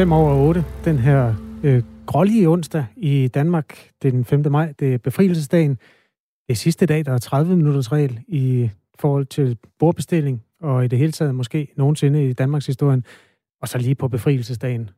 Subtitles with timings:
[0.00, 3.88] 5 over 8, den her øh, grålige onsdag i Danmark.
[4.02, 4.44] Det er den 5.
[4.50, 5.70] maj, det er befrielsesdagen.
[5.70, 10.88] Det er sidste dag, der er 30 minutters regel i forhold til bordbestilling, og i
[10.88, 13.04] det hele taget måske nogensinde i Danmarks historien,
[13.62, 14.90] og så lige på befrielsesdagen.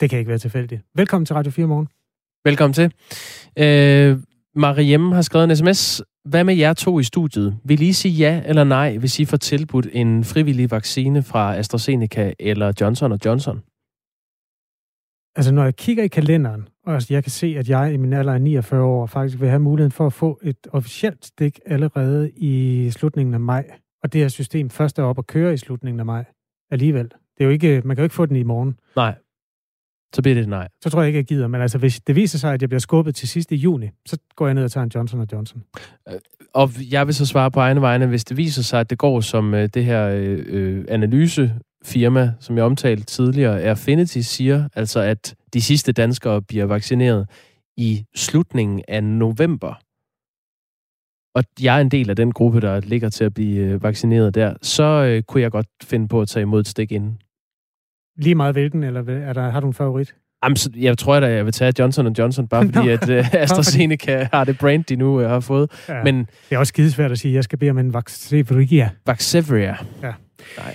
[0.00, 0.82] Det kan ikke være tilfældigt.
[0.94, 1.88] Velkommen til Radio 4 Morgen.
[2.44, 2.92] Velkommen til.
[3.58, 4.18] Øh,
[4.56, 6.02] Mariem har skrevet en sms.
[6.24, 7.56] Hvad med jer to i studiet?
[7.64, 12.32] Vil I sige ja eller nej, hvis I får tilbudt en frivillig vaccine fra AstraZeneca
[12.38, 13.62] eller Johnson Johnson?
[15.36, 18.32] Altså, når jeg kigger i kalenderen, og jeg kan se, at jeg i min alder
[18.32, 22.90] af 49 år faktisk vil have muligheden for at få et officielt stik allerede i
[22.90, 23.70] slutningen af maj,
[24.02, 26.24] og det her system først er op at køre i slutningen af maj
[26.70, 27.04] alligevel.
[27.04, 28.76] Det er jo ikke, man kan jo ikke få den i morgen.
[28.96, 29.14] Nej.
[30.14, 30.68] Så bliver det nej.
[30.82, 31.48] Så tror jeg ikke, jeg gider.
[31.48, 34.46] Men altså, hvis det viser sig, at jeg bliver skubbet til sidste juni, så går
[34.46, 35.62] jeg ned og tager en Johnson Johnson.
[36.08, 36.14] Øh,
[36.54, 39.20] og jeg vil så svare på egne vegne, hvis det viser sig, at det går
[39.20, 40.84] som øh, det her øh, øh
[41.84, 47.26] analysefirma, som jeg omtalte tidligere, Affinity siger, altså at de sidste danskere bliver vaccineret
[47.76, 49.74] i slutningen af november,
[51.34, 54.54] og jeg er en del af den gruppe, der ligger til at blive vaccineret der,
[54.62, 57.18] så øh, kunne jeg godt finde på at tage imod et stik inden.
[58.16, 60.14] Lige meget hvilken, eller er der, har du en favorit?
[60.44, 64.28] Jamen, så jeg tror at jeg vil tage Johnson Johnson, bare fordi at uh, AstraZeneca
[64.32, 65.70] har det brand, de nu uh, har fået.
[65.88, 68.90] Ja, Men, det er også skidesvært at sige, at jeg skal bede om en Vaxzevria.
[69.06, 69.76] Vaxzevria?
[70.02, 70.12] Ja.
[70.58, 70.74] Nej.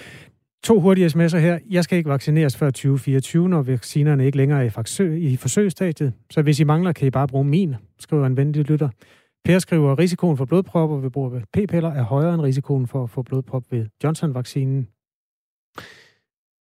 [0.64, 1.60] To hurtige sms'er her.
[1.70, 6.14] Jeg skal ikke vaccineres før 2024, når vaccinerne ikke længere er i, forsøg, i forsøgsstadiet.
[6.32, 8.90] Så hvis I mangler, kan I bare bruge min, skriver en venlig lytter.
[9.46, 13.04] Per skriver, at risikoen for blodpropper ved brug af p-piller er højere end risikoen for
[13.04, 14.88] at få blodprop ved Johnson-vaccinen.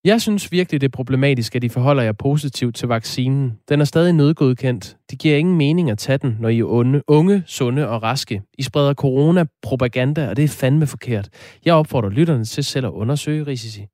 [0.04, 3.58] Jeg synes virkelig, det er problematisk, at I forholder jer positivt til vaccinen.
[3.68, 4.96] Den er stadig nødgodkendt.
[5.10, 8.42] Det giver ingen mening at tage den, når I er unge, unge, sunde og raske.
[8.58, 11.28] I spreder corona-propaganda, og det er fandme forkert.
[11.64, 13.86] Jeg opfordrer lytterne til selv at undersøge risici.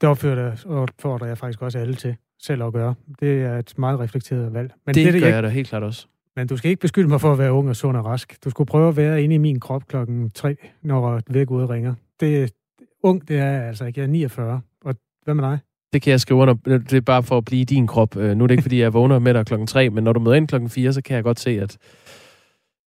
[0.00, 2.94] Det opfordrer jeg faktisk også alle til selv at gøre.
[3.20, 4.72] Det er et meget reflekteret valg.
[4.86, 6.06] Men det, det gør jeg, jeg da helt klart også.
[6.36, 8.44] Men du skal ikke beskylde mig for at være ung og sund og rask.
[8.44, 11.94] Du skulle prøve at være inde i min krop klokken 3, når væk ude ringer.
[12.20, 12.52] Det,
[13.02, 14.00] ung, det er altså ikke.
[14.00, 14.60] Jeg er 49, og
[15.24, 15.58] hvad med dig?
[15.92, 16.54] Det kan jeg skrive under.
[16.54, 18.16] Det er bare for at blive i din krop.
[18.16, 20.20] Øh, nu er det ikke, fordi jeg vågner med dig klokken 3, men når du
[20.20, 21.78] møder ind klokken 4, så kan jeg godt se, at...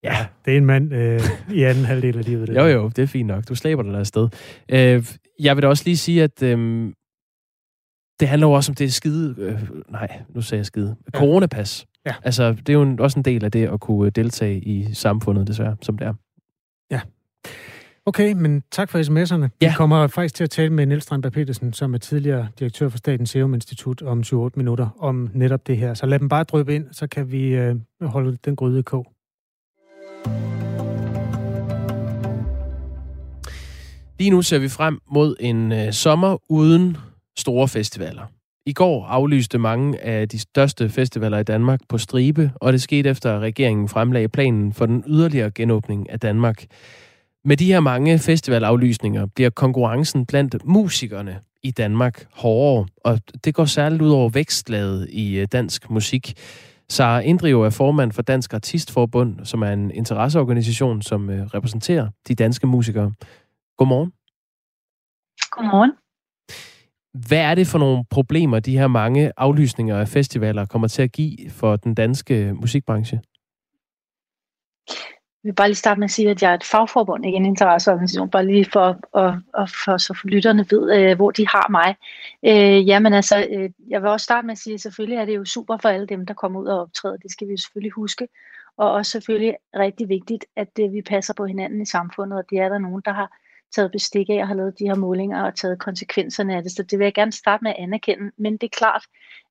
[0.04, 1.22] Ja, det er en mand øh,
[1.54, 2.48] i anden halvdel af livet.
[2.48, 3.48] Det jo, jo, det er fint nok.
[3.50, 4.30] Du slæber dig der afsted.
[4.72, 5.06] Øh,
[5.40, 6.92] jeg vil da også lige sige, at øh,
[8.20, 9.36] det handler jo også om det skide...
[9.38, 10.96] Øh, nej, nu sagde jeg skide.
[11.14, 11.20] Ja.
[11.20, 11.86] Coronapas.
[12.06, 12.16] Ja.
[12.24, 15.76] Altså, det er jo også en del af det at kunne deltage i samfundet, desværre,
[15.82, 16.14] som det er.
[16.92, 17.02] Ja,
[18.08, 19.50] Okay, men tak for sms'erne.
[19.62, 19.70] Ja.
[19.70, 22.98] Vi kommer faktisk til at tale med Niels Strandberg Petersen, som er tidligere direktør for
[22.98, 25.94] Statens Serum Institut, om 28 minutter om netop det her.
[25.94, 29.08] Så lad dem bare drøbe ind, så kan vi øh, holde den gryde kog.
[34.20, 36.98] Lige nu ser vi frem mod en øh, sommer uden
[37.38, 38.24] store festivaler.
[38.66, 43.10] I går aflyste mange af de største festivaler i Danmark på stribe, og det skete
[43.10, 46.66] efter, at regeringen fremlagde planen for den yderligere genåbning af Danmark.
[47.48, 53.66] Med de her mange festivalaflysninger bliver konkurrencen blandt musikerne i Danmark hårdere, og det går
[53.66, 56.34] særligt ud over vækstlaget i øh, dansk musik.
[56.90, 62.36] Sara Indrivo er formand for Dansk Artistforbund, som er en interesseorganisation, som øh, repræsenterer de
[62.36, 63.14] danske musikere.
[63.78, 64.12] Godmorgen.
[65.52, 65.92] Godmorgen.
[67.28, 71.12] Hvad er det for nogle problemer, de her mange aflysninger af festivaler kommer til at
[71.12, 73.20] give for den danske musikbranche?
[75.46, 77.46] Jeg vil bare lige starte med at sige, at jeg er et fagforbund, ikke en
[77.46, 81.68] interesseorganisation, bare lige for, og, og for så for lytterne ved, øh, hvor de har
[81.70, 81.96] mig.
[82.46, 85.36] Øh, jamen altså, øh, jeg vil også starte med at sige, at selvfølgelig er det
[85.36, 87.18] jo super for alle dem, der kommer ud og optræder.
[87.18, 88.28] Det skal vi jo selvfølgelig huske.
[88.78, 92.60] Og også selvfølgelig rigtig vigtigt, at øh, vi passer på hinanden i samfundet, og det
[92.60, 93.38] er der nogen, der har
[93.76, 96.72] taget bestik af og har lavet de her målinger og taget konsekvenserne af det.
[96.72, 98.32] Så det vil jeg gerne starte med at anerkende.
[98.38, 99.04] Men det er klart,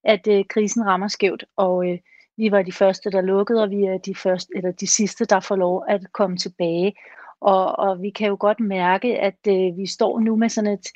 [0.04, 1.98] at øh, krisen rammer skævt, og øh,
[2.36, 5.40] vi var de første, der lukkede, og vi er de, første, eller de sidste, der
[5.40, 6.94] får lov at komme tilbage.
[7.40, 10.88] Og, og vi kan jo godt mærke, at øh, vi står nu med sådan et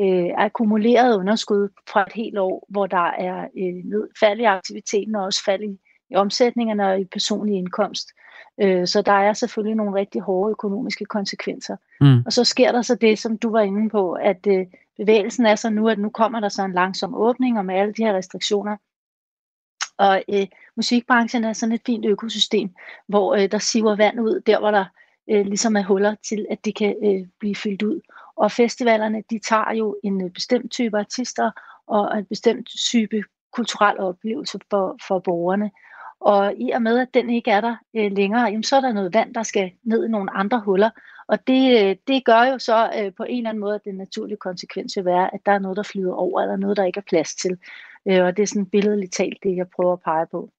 [0.00, 5.24] øh, akkumuleret underskud fra et helt år, hvor der er øh, fald i aktiviteten og
[5.24, 5.78] også fald i,
[6.10, 8.08] i omsætningerne og i personlig indkomst.
[8.60, 11.76] Øh, så der er selvfølgelig nogle rigtig hårde økonomiske konsekvenser.
[12.00, 12.22] Mm.
[12.26, 15.54] Og så sker der så det, som du var inde på, at øh, bevægelsen er
[15.54, 18.16] så nu, at nu kommer der så en langsom åbning, og med alle de her
[18.16, 18.76] restriktioner,
[19.98, 20.46] og øh,
[20.76, 22.70] musikbranchen er sådan et fint økosystem,
[23.08, 24.84] hvor øh, der siver vand ud, der hvor der
[25.30, 28.00] øh, ligesom er huller til, at det kan øh, blive fyldt ud.
[28.36, 31.50] Og festivalerne, de tager jo en øh, bestemt type artister
[31.86, 35.70] og en bestemt type kulturel oplevelse for, for borgerne.
[36.20, 38.92] Og i og med, at den ikke er der øh, længere, jamen, så er der
[38.92, 40.90] noget vand, der skal ned i nogle andre huller.
[41.28, 43.94] Og det, øh, det gør jo så øh, på en eller anden måde, at den
[43.94, 46.98] naturlige konsekvens vil være, at der er noget, der flyder over, eller noget, der ikke
[46.98, 47.58] er plads til.
[48.10, 50.50] Øh, og det er sådan billedligt talt, det jeg prøver at pege på.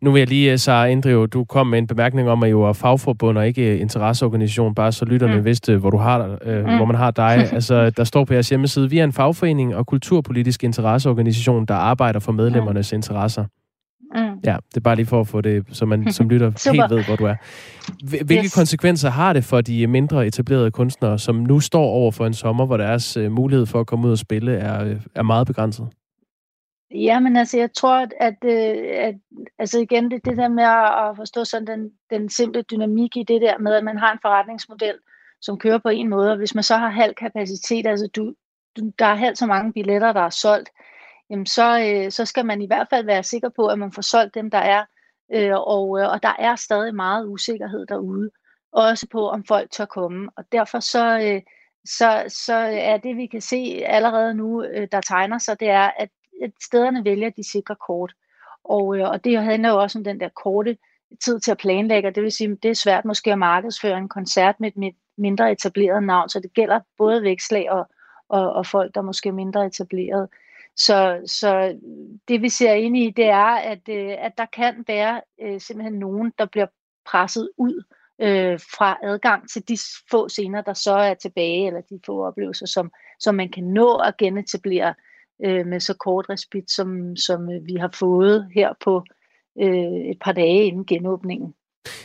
[0.00, 2.62] Nu vil jeg lige, øh, Sara Indriv, du kom med en bemærkning om, at jo
[2.62, 5.44] er fagforbund og ikke øh, interesseorganisation, bare så lytterne mm.
[5.44, 6.76] vidste, hvor, du har, øh, mm.
[6.76, 7.48] hvor man har dig.
[7.52, 12.20] altså, der står på jeres hjemmeside, vi er en fagforening og kulturpolitisk interesseorganisation, der arbejder
[12.20, 12.96] for medlemmernes mm.
[12.96, 13.44] interesser.
[14.14, 14.20] Mm.
[14.44, 17.04] Ja, det er bare lige for at få det, så man som lytter helt ved,
[17.04, 17.34] hvor du er.
[18.24, 18.54] Hvilke yes.
[18.54, 22.66] konsekvenser har det for de mindre etablerede kunstnere, som nu står over for en sommer,
[22.66, 25.88] hvor deres mulighed for at komme ud og spille er, er meget begrænset?
[26.90, 29.14] Ja, men altså, jeg tror, at, at, øh, at
[29.58, 33.40] altså igen, det, det der med at forstå sådan den, den simple dynamik i det
[33.40, 34.98] der med, at man har en forretningsmodel,
[35.40, 38.34] som kører på en måde, og hvis man så har halv kapacitet, altså du,
[38.76, 40.68] du, der er halvt så mange billetter, der er solgt,
[41.30, 44.02] jamen så, øh, så skal man i hvert fald være sikker på, at man får
[44.02, 44.84] solgt dem, der er,
[45.34, 48.30] øh, og, øh, og der er stadig meget usikkerhed derude,
[48.72, 51.42] også på, om folk tør komme, og derfor så, øh,
[51.84, 55.90] så, så er det, vi kan se allerede nu, øh, der tegner sig, det er,
[55.98, 56.08] at
[56.42, 58.12] at stederne vælger de sikre kort.
[58.64, 60.76] Og, øh, og det handler jo også om den der korte
[61.24, 64.60] tid til at planlægge, det vil sige, det er svært måske at markedsføre en koncert
[64.60, 67.86] med et mindre etableret navn, så det gælder både vækslag og,
[68.28, 70.28] og, og folk, der måske er mindre etableret.
[70.76, 71.78] Så, så
[72.28, 75.98] det vi ser ind i, det er, at, øh, at der kan være øh, simpelthen
[75.98, 76.66] nogen, der bliver
[77.06, 77.82] presset ud
[78.20, 79.78] øh, fra adgang til de
[80.10, 83.96] få scener, der så er tilbage, eller de få oplevelser, som, som man kan nå
[83.96, 84.94] at genetablere
[85.44, 89.04] øh, med så kort respit, som, som øh, vi har fået her på
[89.60, 91.54] øh, et par dage inden genåbningen.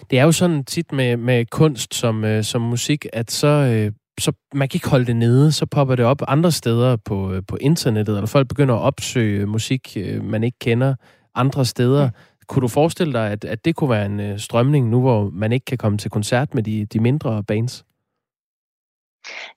[0.10, 3.92] Det er jo sådan tit med, med kunst som, øh, som musik, at så, øh,
[4.20, 7.42] så man kan ikke holde det nede, så popper det op andre steder på, øh,
[7.48, 10.96] på internettet, eller folk begynder at opsøge musik, øh, man ikke kender
[11.36, 12.04] andre steder.
[12.04, 12.10] Ja.
[12.48, 15.52] Kunne du forestille dig, at, at det kunne være en øh, strømning nu, hvor man
[15.52, 17.86] ikke kan komme til koncert med de, de mindre bands?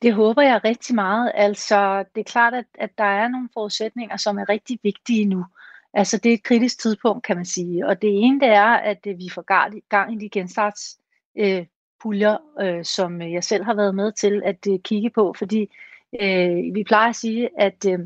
[0.03, 1.33] Det håber jeg rigtig meget.
[1.35, 5.45] Altså, det er klart, at, at der er nogle forudsætninger, som er rigtig vigtige nu.
[5.95, 7.87] Altså, det er et kritisk tidspunkt, kan man sige.
[7.87, 9.43] Og det ene, det er, at øh, vi får
[9.89, 10.99] gang i de genstarts
[11.39, 11.67] øh,
[12.03, 15.69] puljer, øh, som øh, jeg selv har været med til at øh, kigge på, fordi
[16.21, 17.99] øh, vi plejer at sige, at øh,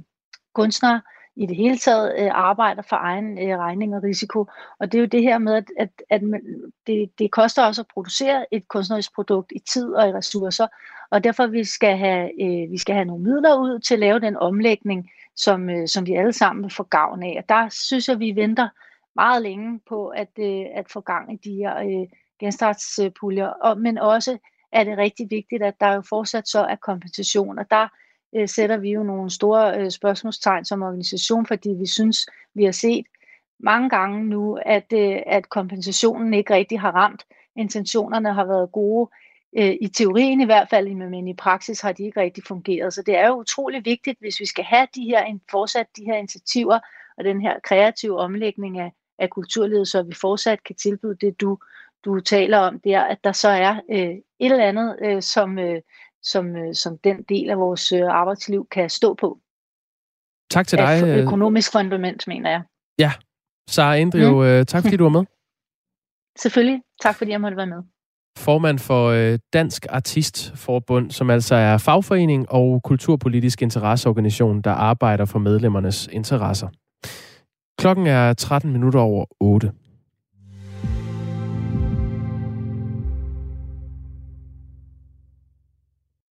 [0.55, 1.01] kunstnere
[1.41, 4.47] i det hele taget øh, arbejder for egen øh, regning og risiko.
[4.79, 6.41] Og det er jo det her med, at, at, at man,
[6.87, 10.67] det, det koster også at producere et kunstnerisk produkt i tid og i ressourcer,
[11.11, 14.21] og derfor vi skal have øh, vi skal have nogle midler ud til at lave
[14.21, 17.35] den omlægning, som, øh, som vi alle sammen vil få gavn af.
[17.39, 18.69] Og der synes jeg, vi venter
[19.15, 22.09] meget længe på at, øh, at få gang i de her øh,
[22.41, 23.47] genstartspuljer.
[23.47, 24.39] Og, men også
[24.73, 27.89] er det rigtig vigtigt, at der jo fortsat så er kompensation, og der
[28.37, 32.73] øh, sætter vi jo nogle store øh, spørgsmålstegn som organisation, fordi vi synes, vi har
[32.73, 33.07] set
[33.61, 37.25] mange gange nu, at, øh, at kompensationen ikke rigtig har ramt.
[37.57, 39.11] Intentionerne har været gode,
[39.59, 42.95] øh, i teorien i hvert fald, men i praksis har de ikke rigtig fungeret.
[42.95, 46.15] Så det er jo utrolig vigtigt, hvis vi skal have de her, fortsat de her
[46.15, 46.79] initiativer
[47.19, 51.59] og den her kreative omlægning af, af kulturlivet, så vi fortsat kan tilbyde det, du,
[52.05, 55.83] du taler om der, at der så er øh, et eller andet, øh, som, øh,
[56.23, 59.39] som, øh, som den del af vores øh, arbejdsliv kan stå på.
[60.51, 60.89] Tak til dig.
[60.89, 62.63] Af øh, økonomisk fundament, mener jeg.
[62.99, 63.13] Ja.
[63.69, 64.43] Sara Indriv, mm.
[64.43, 65.25] øh, tak fordi du var med.
[66.43, 66.83] Selvfølgelig.
[67.01, 67.83] Tak fordi jeg måtte være med.
[68.39, 75.39] Formand for øh, Dansk Artistforbund, som altså er fagforening og kulturpolitisk interesseorganisation, der arbejder for
[75.39, 76.69] medlemmernes interesser.
[77.79, 79.73] Klokken er 13 minutter over 8.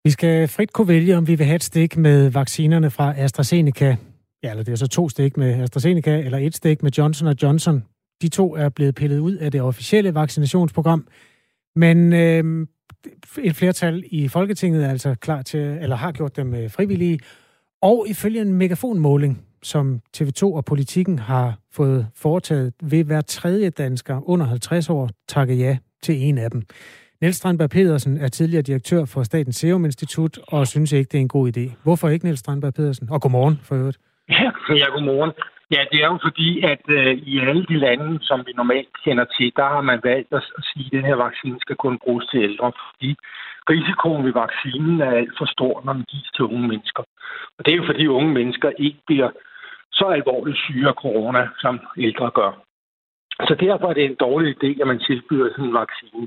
[0.08, 3.96] Vi skal frit kunne vælge, om vi vil have et stik med vaccinerne fra AstraZeneca.
[4.42, 7.84] Ja, eller det er så to stik med AstraZeneca, eller et stik med Johnson Johnson.
[8.22, 11.06] De to er blevet pillet ud af det officielle vaccinationsprogram.
[11.76, 12.66] Men øh,
[13.42, 17.18] et flertal i Folketinget er altså klar til, eller har gjort dem øh, frivillige.
[17.82, 24.28] Og ifølge en megafonmåling, som TV2 og Politikken har fået foretaget, vil hver tredje dansker
[24.28, 26.62] under 50 år takke ja til en af dem.
[27.20, 31.26] Niels Strandberg Pedersen er tidligere direktør for Statens Serum Institut og synes ikke, det er
[31.28, 31.64] en god idé.
[31.84, 33.08] Hvorfor ikke, Niels Strandberg Pedersen?
[33.10, 33.98] Og godmorgen for øvrigt.
[34.28, 34.50] Ja,
[34.82, 35.32] ja godmorgen.
[35.74, 39.24] Ja, det er jo fordi, at øh, i alle de lande, som vi normalt kender
[39.36, 42.26] til, der har man valgt at, at sige, at den her vaccine skal kun bruges
[42.30, 43.10] til ældre, fordi
[43.72, 47.02] risikoen ved vaccinen er alt for stor, når den gives til unge mennesker.
[47.58, 49.30] Og det er jo fordi unge mennesker ikke bliver
[49.92, 52.52] så alvorligt syge af corona, som ældre gør.
[53.48, 56.26] Så derfor er det en dårlig idé, at man tilbyder sådan en vaccine.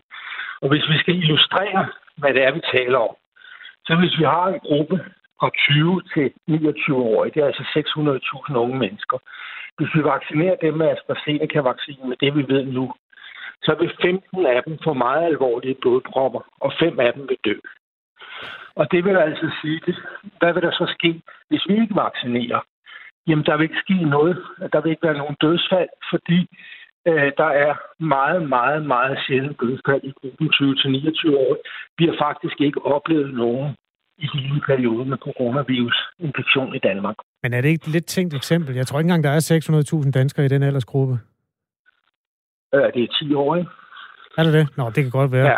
[0.61, 1.87] Og hvis vi skal illustrere,
[2.17, 3.15] hvad det er, vi taler om,
[3.85, 4.95] så hvis vi har en gruppe
[5.39, 7.65] fra 20 til 29 år, det er altså
[8.51, 9.17] 600.000 unge mennesker.
[9.77, 12.93] Hvis vi vaccinerer dem med AstraZeneca-vaccinen med det, vi ved nu,
[13.63, 17.55] så vil 15 af dem få meget alvorlige blodpropper, og 5 af dem vil dø.
[18.75, 19.81] Og det vil altså sige,
[20.39, 22.61] hvad vil der så ske, hvis vi ikke vaccinerer?
[23.27, 24.45] Jamen, der vil ikke ske noget.
[24.73, 26.39] Der vil ikke være nogen dødsfald, fordi
[27.07, 31.57] øh, der er meget, meget, meget sjældent dødsfald i gruppen 20-29 år.
[31.97, 33.75] Vi har faktisk ikke oplevet nogen
[34.17, 37.15] i hele perioden med coronavirus-infektion i Danmark.
[37.43, 38.75] Men er det ikke et lidt tænkt eksempel?
[38.75, 41.19] Jeg tror ikke engang, der er 600.000 danskere i den aldersgruppe.
[42.73, 43.69] Ja, det er 10 år, ikke?
[44.37, 44.77] Er det det?
[44.77, 45.47] Nå, det kan godt være.
[45.47, 45.57] Ja.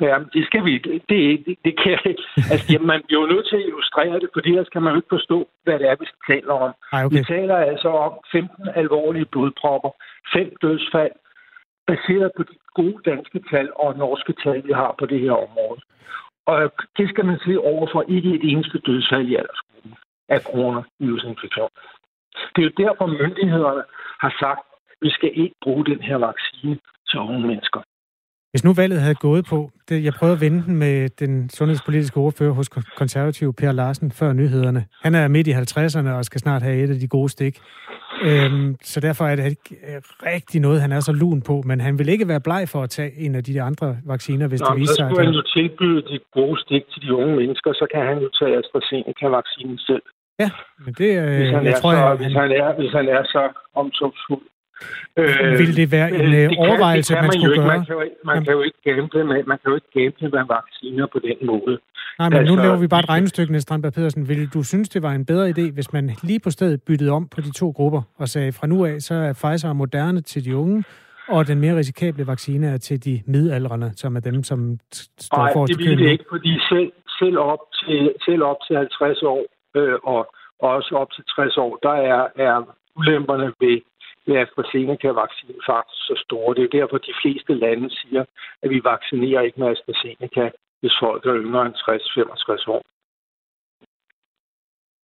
[0.00, 1.98] Ja, det skal vi Det, det, det kan
[2.52, 4.98] Altså, jamen, man bliver jo nødt til at illustrere det, for ellers kan man jo
[4.98, 6.72] ikke forstå, hvad det er, vi taler om.
[6.92, 7.18] Ej, okay.
[7.18, 9.90] Vi taler altså om 15 alvorlige blodpropper,
[10.34, 11.16] fem dødsfald,
[11.86, 15.80] baseret på de gode danske tal og norske tal, vi har på det her område.
[16.46, 19.94] Og det skal man se over for ikke et eneste dødsfald i aldersgruppen
[20.28, 21.70] af coronavirusinfektion.
[22.52, 23.84] Det er jo derfor, myndighederne
[24.24, 26.78] har sagt, at vi skal ikke bruge den her vaccine
[27.08, 27.80] til unge mennesker.
[28.56, 32.16] Hvis nu valget havde gået på, det, jeg prøvede at vende den med den sundhedspolitiske
[32.16, 32.68] ordfører hos
[33.02, 34.84] konservativ Per Larsen før nyhederne.
[35.02, 37.54] Han er midt i 50'erne og skal snart have et af de gode stik.
[38.28, 39.68] Øhm, så derfor er det ikke
[40.32, 42.90] rigtig noget, han er så lun på, men han vil ikke være bleg for at
[42.90, 45.04] tage en af de andre vacciner, hvis Nå, det viser sig.
[45.04, 48.18] Så skulle han jo tilbyde de gode stik til de unge mennesker, så kan han
[48.18, 50.02] jo tage AstraZeneca-vaccinen selv.
[50.42, 50.50] Ja,
[50.84, 51.08] men det
[51.38, 53.42] hvis han jeg er tror, så, jeg, hvis han er, hvis han er så
[53.74, 54.46] omsorgsfuld.
[55.16, 57.66] Øh, vil det være en øh, overvejelse, kan, man, man skulle gøre?
[57.66, 60.28] Man kan jo ikke, man kan jo ikke gamble med, man kan jo ikke gamble
[60.36, 61.78] med vacciner på den måde.
[62.18, 64.28] Nej, men altså, nu laver vi bare et regnestykke, Niels Strandberg Pedersen.
[64.28, 67.28] Vil du synes, det var en bedre idé, hvis man lige på stedet byttede om
[67.28, 70.56] på de to grupper og sagde, fra nu af, så er Pfizer moderne til de
[70.56, 70.84] unge,
[71.28, 74.78] og den mere risikable vaccine er til de midaldrende, som er dem, som
[75.18, 78.76] står Nej, for det vil det ikke, fordi selv, selv, op til, selv op til
[78.76, 79.42] 50 år
[79.76, 80.30] øh, og
[80.60, 82.56] også op til 60 år, der er, er
[82.96, 83.76] ulemperne ved
[84.28, 86.54] med AstraZeneca-vaccinen faktisk så store.
[86.56, 88.24] Det er derfor, de fleste lande siger,
[88.62, 90.44] at vi vaccinerer ikke med AstraZeneca,
[90.80, 92.82] hvis folk er yngre end 60-65 år.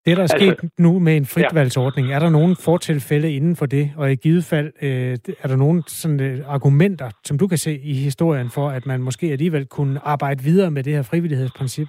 [0.04, 2.14] Det, der er sket altså, nu med en fritvalgsordning, ja.
[2.14, 3.92] er der nogen fortilfælde inden for det?
[3.96, 5.12] Og i givet fald, øh,
[5.42, 9.02] er der nogen sådan, øh, argumenter, som du kan se i historien for, at man
[9.02, 11.88] måske alligevel kunne arbejde videre med det her frivillighedsprincip?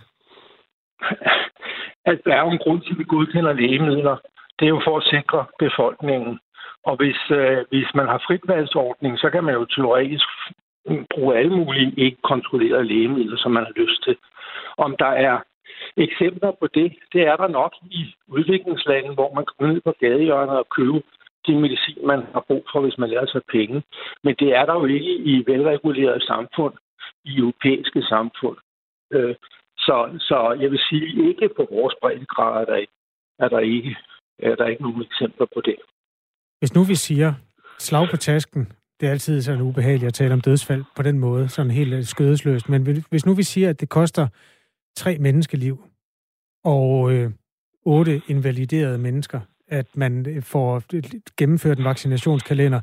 [2.05, 4.17] At der er jo en grund til, at vi godkender lægemidler.
[4.59, 6.39] Det er jo for at sikre befolkningen
[6.83, 10.27] og hvis, øh, hvis man har fritvalgsordning, så kan man jo teoretisk
[11.09, 14.17] bruge alle mulige ikke kontrollerede lægemidler, som man har lyst til.
[14.77, 15.39] Om der er
[15.97, 20.57] eksempler på det, det er der nok i udviklingslande, hvor man kan ned på gadehjørnet
[20.57, 21.01] og købe
[21.47, 23.83] de medicin, man har brug for, hvis man lærer sig penge.
[24.23, 26.73] Men det er der jo ikke i velregulerede samfund,
[27.25, 28.57] i europæiske samfund.
[29.13, 29.35] Øh,
[29.77, 32.85] så, så jeg vil sige, ikke på vores breddegrad er der,
[33.39, 33.97] er der ikke
[34.39, 35.75] er der ikke nogen eksempler på det.
[36.63, 37.33] Hvis nu vi siger
[37.79, 41.49] slag på tasken, det er altid sådan ubehageligt at tale om dødsfald på den måde,
[41.49, 44.27] sådan helt øh, skødesløst, men hvis nu vi siger, at det koster
[44.97, 45.83] tre menneskeliv
[46.63, 47.31] og øh,
[47.85, 51.03] otte invaliderede mennesker, at man øh, får øh,
[51.37, 52.81] gennemført en vaccinationskalender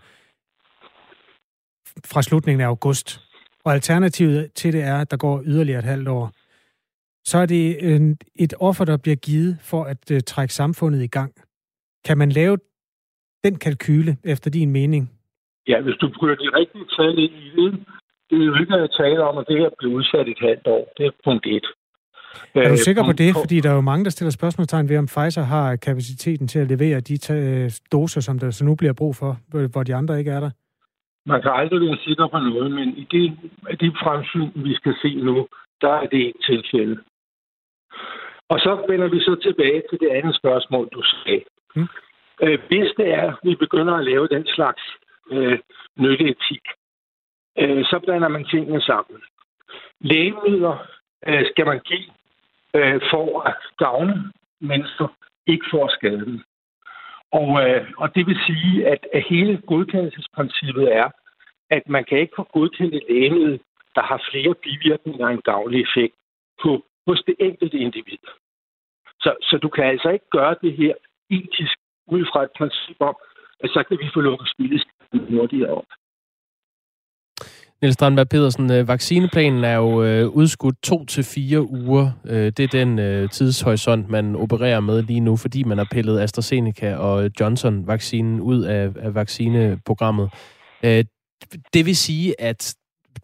[2.04, 3.20] fra slutningen af august,
[3.64, 6.32] og alternativet til det er, at der går yderligere et halvt år,
[7.24, 11.32] så er det en, et offer, der bliver givet for at trække samfundet i gang.
[12.04, 12.58] Kan man lave
[13.44, 15.10] den kalkyle, efter din mening?
[15.68, 17.86] Ja, hvis du bruger de rigtige tal ind i det,
[18.30, 20.92] det er jo ikke at tale om, at det her bliver udsat et halvt år.
[20.96, 21.66] Det er punkt et.
[22.54, 23.34] Er du øh, sikker på det?
[23.44, 26.68] Fordi der er jo mange, der stiller spørgsmålstegn ved, om Pfizer har kapaciteten til at
[26.68, 27.16] levere de
[27.92, 29.32] doser, som der så nu bliver brug for,
[29.72, 30.50] hvor de andre ikke er der?
[31.26, 33.24] Man kan aldrig være sikker på noget, men i det,
[33.80, 35.46] det fremsyn, vi skal se nu,
[35.80, 36.96] der er det et tilfælde.
[38.48, 41.42] Og så vender vi så tilbage til det andet spørgsmål, du sagde.
[41.74, 41.88] Hmm.
[42.42, 44.82] Øh, hvis det er, at vi begynder at lave den slags
[45.30, 45.58] øh,
[45.98, 46.64] nytteetik,
[47.58, 49.22] øh, så blander man tingene sammen.
[50.00, 50.86] Lægemidler
[51.26, 52.08] øh, skal man give
[52.74, 55.08] øh, for at gavne mennesker,
[55.46, 56.40] ikke for at skade dem.
[57.32, 61.10] Og, øh, og det vil sige, at, at hele godkendelsesprincippet er,
[61.70, 63.60] at man kan ikke få godkendt et lægemiddel,
[63.94, 66.14] der har flere bivirkninger end gavnlig effekt
[66.62, 68.24] på, hos det enkelte individ.
[69.20, 70.94] Så, så du kan altså ikke gøre det her
[71.30, 71.76] etisk
[72.16, 73.16] ud fra et princip om,
[73.64, 75.90] at så kan vi få lukket spilleskatten hurtigere op.
[77.82, 82.10] Niels Strandberg Pedersen, øh, vaccineplanen er jo øh, udskudt to til fire uger.
[82.24, 86.20] Øh, det er den øh, tidshorisont, man opererer med lige nu, fordi man har pillet
[86.20, 90.30] AstraZeneca og øh, Johnson-vaccinen ud af, af vaccineprogrammet.
[91.74, 92.74] det vil sige, at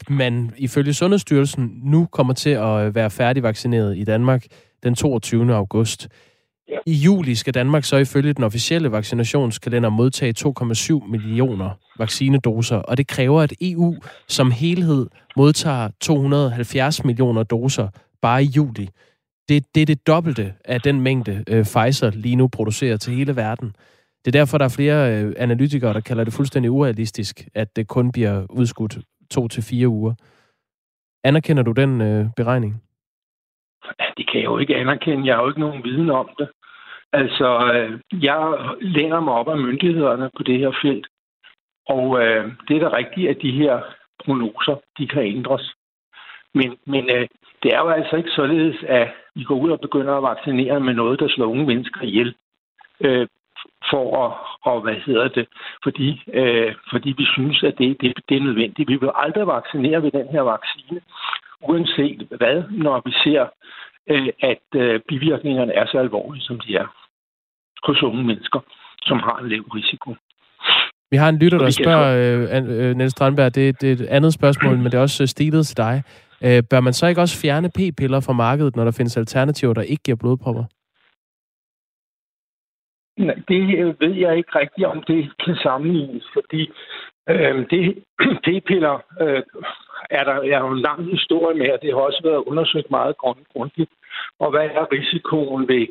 [0.08, 4.44] man ifølge Sundhedsstyrelsen nu kommer til at være færdigvaccineret i Danmark
[4.82, 5.54] den 22.
[5.54, 6.08] august.
[6.86, 10.34] I juli skal Danmark så ifølge den officielle vaccinationskalender modtage
[11.02, 13.94] 2,7 millioner vaccinedoser, og det kræver, at EU
[14.28, 15.06] som helhed
[15.36, 17.88] modtager 270 millioner doser
[18.22, 18.88] bare i juli.
[19.48, 23.36] Det, det er det dobbelte af den mængde, øh, Pfizer lige nu producerer til hele
[23.36, 23.68] verden.
[24.24, 27.88] Det er derfor, der er flere øh, analytikere, der kalder det fuldstændig urealistisk, at det
[27.88, 28.98] kun bliver udskudt
[29.30, 30.14] to til fire uger.
[31.24, 32.82] Anerkender du den øh, beregning?
[34.16, 35.26] Det kan jeg jo ikke anerkende.
[35.26, 36.48] Jeg har jo ikke nogen viden om det.
[37.20, 38.40] Altså, øh, jeg
[38.80, 41.06] læner mig op af myndighederne på det her felt.
[41.88, 43.80] Og øh, det er da rigtigt, at de her
[44.24, 45.74] prognoser, de kan ændres.
[46.54, 47.28] Men, men øh,
[47.62, 50.94] det er jo altså ikke således, at vi går ud og begynder at vaccinere med
[50.94, 52.34] noget, der slår unge mennesker ihjel.
[53.00, 53.26] Øh,
[53.90, 54.32] for at,
[54.62, 55.46] og hvad hedder det,
[55.82, 58.88] fordi, øh, fordi vi synes, at det, det, det er nødvendigt.
[58.88, 61.00] Vi vil aldrig vaccinere ved den her vaccine,
[61.60, 63.46] uanset hvad, når vi ser,
[64.10, 67.05] øh, at øh, bivirkningerne er så alvorlige, som de er
[67.86, 68.60] hos unge mennesker,
[69.02, 70.14] som har en lav risiko.
[71.10, 74.32] Vi har en lytter, der spørger, øh, øh, Niels Strandberg, det, det er et andet
[74.32, 76.02] spørgsmål, men det er også øh, stilet til dig.
[76.44, 79.82] Øh, bør man så ikke også fjerne p-piller fra markedet, når der findes alternativer, der
[79.82, 80.64] ikke giver blodpropper?
[83.48, 86.70] Det ved jeg ikke rigtigt, om det kan sammenlignes, fordi
[87.28, 88.04] øh, det
[88.44, 89.42] p-piller øh,
[90.10, 93.16] er der er jo en lang historie med, og det har også været undersøgt meget
[93.52, 93.90] grundigt.
[94.38, 95.86] Og hvad er risikoen ved,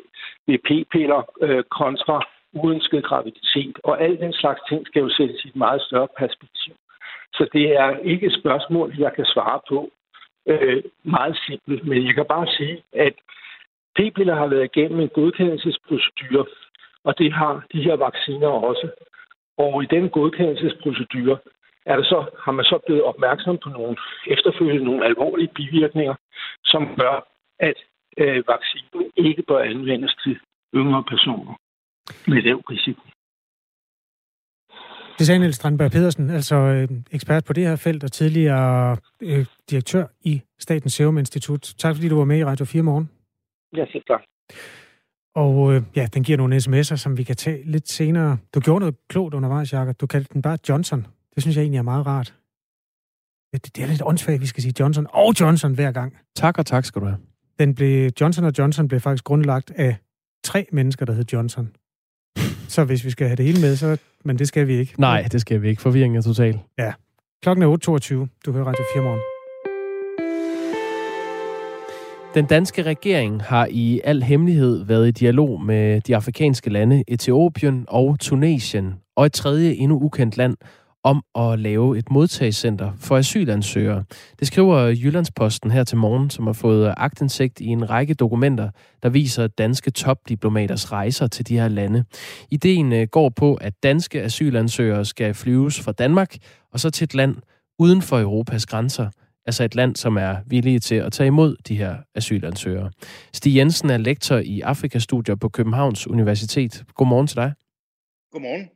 [0.46, 3.76] ved p-piller øh, kontra uønsket graviditet?
[3.84, 6.74] Og al den slags ting skal jo sættes i et meget større perspektiv.
[7.32, 9.90] Så det er ikke et spørgsmål, jeg kan svare på
[10.46, 11.86] øh, meget simpelt.
[11.86, 13.14] Men jeg kan bare sige, at
[13.96, 16.46] p-piller har været igennem en godkendelsesprocedure
[17.06, 18.88] og det har de her vacciner også.
[19.58, 21.38] Og i den godkendelsesprocedure
[21.86, 26.14] er det så, har man så blevet opmærksom på nogle efterfølgende nogle alvorlige bivirkninger,
[26.64, 27.26] som gør,
[27.58, 27.78] at
[28.16, 30.38] øh, vaccinen ikke bør anvendes til
[30.74, 31.54] yngre personer
[32.30, 33.02] med lav risiko.
[35.18, 39.46] Det sagde Niels Strandberg Pedersen, altså øh, ekspert på det her felt og tidligere øh,
[39.70, 41.74] direktør i Statens Serum Institut.
[41.78, 43.10] Tak fordi du var med i Radio 4 morgen.
[43.76, 44.22] Ja, selv tak.
[45.34, 48.38] Og øh, ja, den giver nogle sms'er, som vi kan tage lidt senere.
[48.54, 50.00] Du gjorde noget klogt undervejs, Jacob.
[50.00, 51.06] Du kaldte den bare Johnson.
[51.34, 52.34] Det synes jeg egentlig er meget rart.
[53.52, 56.18] Det, det er lidt åndssvagt, vi skal sige Johnson og Johnson hver gang.
[56.34, 57.18] Tak og tak skal du have.
[57.58, 59.96] Den blev, Johnson og Johnson blev faktisk grundlagt af
[60.44, 61.70] tre mennesker, der hed Johnson.
[62.68, 63.96] Så hvis vi skal have det hele med, så...
[64.24, 64.94] Men det skal vi ikke.
[64.98, 65.82] Nej, det skal vi ikke.
[65.82, 66.60] Forvirringen er total.
[66.78, 66.92] Ja.
[67.42, 67.68] Klokken er
[68.26, 68.42] 8.22.
[68.46, 69.20] Du hører Radio 4 morgen.
[72.34, 77.84] Den danske regering har i al hemmelighed været i dialog med de afrikanske lande Etiopien
[77.88, 80.56] og Tunesien og et tredje endnu ukendt land
[81.06, 84.04] om at lave et modtagscenter for asylansøgere.
[84.38, 88.70] Det skriver Jyllandsposten her til morgen, som har fået agtindsigt i en række dokumenter,
[89.02, 92.04] der viser danske topdiplomaters rejser til de her lande.
[92.50, 96.36] Ideen øh, går på, at danske asylansøgere skal flyves fra Danmark
[96.72, 97.36] og så til et land
[97.78, 99.10] uden for Europas grænser–
[99.46, 102.90] altså et land, som er villige til at tage imod de her asylansøgere.
[103.32, 106.84] Stig Jensen er lektor i Afrikastudier på Københavns Universitet.
[106.94, 107.52] Godmorgen til dig.
[108.32, 108.75] Godmorgen.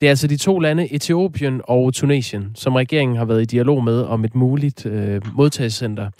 [0.00, 3.84] Det er altså de to lande, Etiopien og Tunesien, som regeringen har været i dialog
[3.84, 6.10] med om et muligt øh, modtagscenter.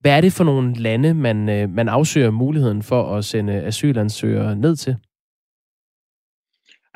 [0.00, 4.56] Hvad er det for nogle lande, man, øh, man afsøger muligheden for at sende asylansøgere
[4.56, 4.96] ned til?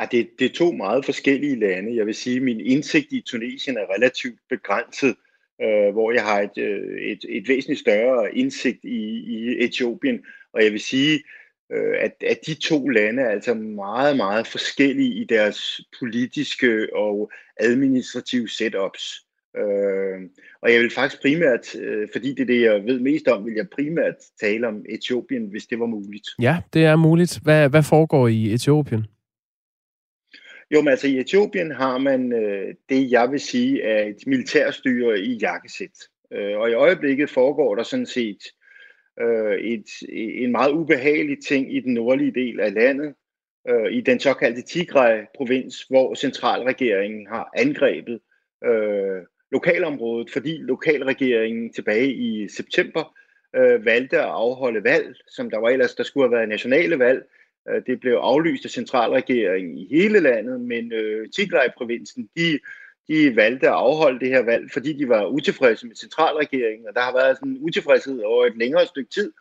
[0.01, 1.97] Ja, det, det er to meget forskellige lande.
[1.97, 5.15] Jeg vil sige, at min indsigt i Tunesien er relativt begrænset
[5.62, 9.01] øh, hvor jeg har et, øh, et, et væsentligt større indsigt i,
[9.35, 10.19] i Etiopien.
[10.53, 11.23] Og jeg vil sige,
[11.73, 17.31] øh, at, at de to lande er altså meget, meget forskellige i deres politiske og
[17.61, 19.27] administrative setups.
[19.57, 20.21] Øh,
[20.63, 23.55] og jeg vil faktisk primært, øh, fordi det er det, jeg ved mest om, vil
[23.55, 26.29] jeg primært tale om Etiopien, hvis det var muligt.
[26.43, 27.39] Ja, det er muligt.
[27.43, 29.07] Hvad, hvad foregår i Etiopien?
[30.71, 35.21] Jo, men altså i Etiopien har man øh, det, jeg vil sige, er et militærstyre
[35.21, 35.99] i jakkesæt.
[36.33, 38.66] Øh, og i øjeblikket foregår der sådan set øh,
[39.21, 39.87] øh, et,
[40.43, 43.15] en meget ubehagelig ting i den nordlige del af landet,
[43.69, 48.21] øh, i den såkaldte Tigray-provins, hvor centralregeringen har angrebet
[48.65, 53.17] øh, lokalområdet, fordi lokalregeringen tilbage i september
[53.57, 57.27] øh, valgte at afholde valg, som der var ellers, der skulle have været nationale valg,
[57.69, 62.59] Øh, det blev aflyst af centralregeringen i hele landet, men øh, Tigray-provinsen, de,
[63.09, 67.01] de valgte at afholde det her valg, fordi de var utilfredse med centralregeringen, og der
[67.01, 69.33] har været sådan en utilfredshed over et længere stykke tid.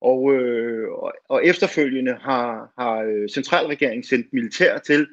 [0.00, 5.06] Og, øh, og, og efterfølgende har, har øh, centralregeringen sendt militær til,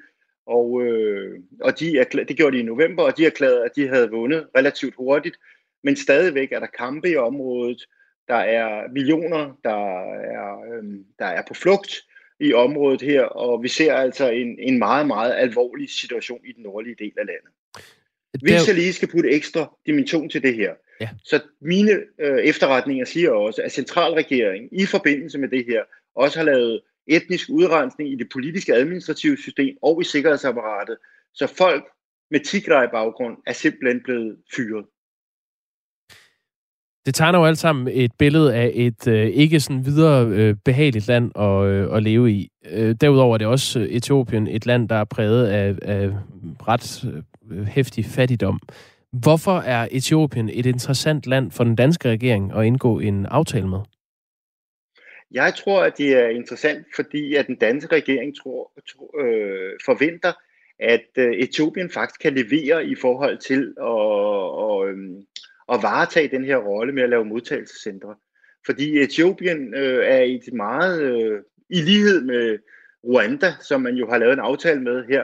[0.46, 3.88] og, øh, og de erklær, det gjorde de i november, og de erklærede, at de
[3.88, 5.38] havde vundet relativt hurtigt.
[5.84, 7.86] Men stadigvæk er der kampe i området.
[8.28, 10.84] Der er millioner, der er, øh,
[11.20, 12.02] der er på flugt
[12.40, 16.64] i området her, og vi ser altså en, en meget, meget alvorlig situation i den
[16.64, 17.52] nordlige del af landet.
[18.42, 21.10] Hvis jeg lige skal putte ekstra dimension til det her, ja.
[21.24, 25.82] så mine øh, efterretninger siger også, at centralregeringen i forbindelse med det her
[26.16, 30.98] også har lavet etnisk udrensning i det politiske administrative system og i sikkerhedsapparatet,
[31.34, 31.84] så folk
[32.32, 34.86] med tigray baggrund er simpelthen blevet fyret.
[37.06, 41.08] Det tegner jo alt sammen et billede af et øh, ikke sådan videre øh, behageligt
[41.08, 42.50] land at, øh, at leve i.
[42.72, 46.10] Øh, derudover er det også øh, Etiopien et land, der er præget af, af
[46.68, 48.60] ret øh, Øh, hæftig fattigdom.
[49.12, 53.80] Hvorfor er Etiopien et interessant land for den danske regering at indgå en aftale med?
[55.32, 60.34] Jeg tror, at det er interessant, fordi at den danske regering tror, tror, øh, forventer,
[60.80, 64.98] at øh, Etiopien faktisk kan levere i forhold til at, og, øh,
[65.74, 68.16] at varetage den her rolle med at lave modtagelsescentre.
[68.66, 72.58] Fordi Etiopien øh, er et meget, øh, i lighed med
[73.04, 75.24] Rwanda, som man jo har lavet en aftale med her,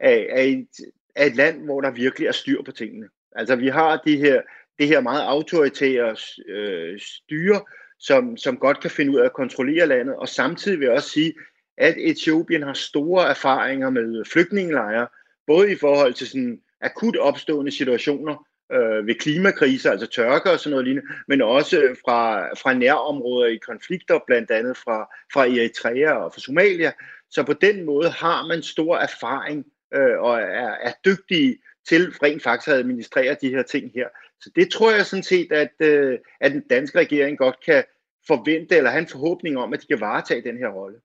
[0.00, 0.68] er, er, et,
[1.14, 3.08] er et land, hvor der virkelig er styr på tingene.
[3.36, 4.42] Altså vi har de her,
[4.78, 6.16] det her meget autoritære
[6.48, 7.60] øh, styre,
[7.98, 11.10] som, som godt kan finde ud af at kontrollere landet, og samtidig vil jeg også
[11.10, 11.34] sige,
[11.78, 15.08] at Etiopien har store erfaringer med flygtningelejre,
[15.46, 20.70] både i forhold til sådan akut opstående situationer øh, ved klimakriser, altså tørker og sådan
[20.70, 26.32] noget lignende, men også fra, fra nærområder i konflikter, blandt andet fra, fra Eritrea og
[26.32, 26.92] fra Somalia.
[27.30, 32.42] Så på den måde har man stor erfaring øh, og er, er dygtige til rent
[32.42, 34.08] faktisk at administrere de her ting her.
[34.40, 37.84] Så det tror jeg sådan set, at, øh, at den danske regering godt kan
[38.26, 40.96] forvente, eller have en forhåbning om, at de kan varetage den her rolle.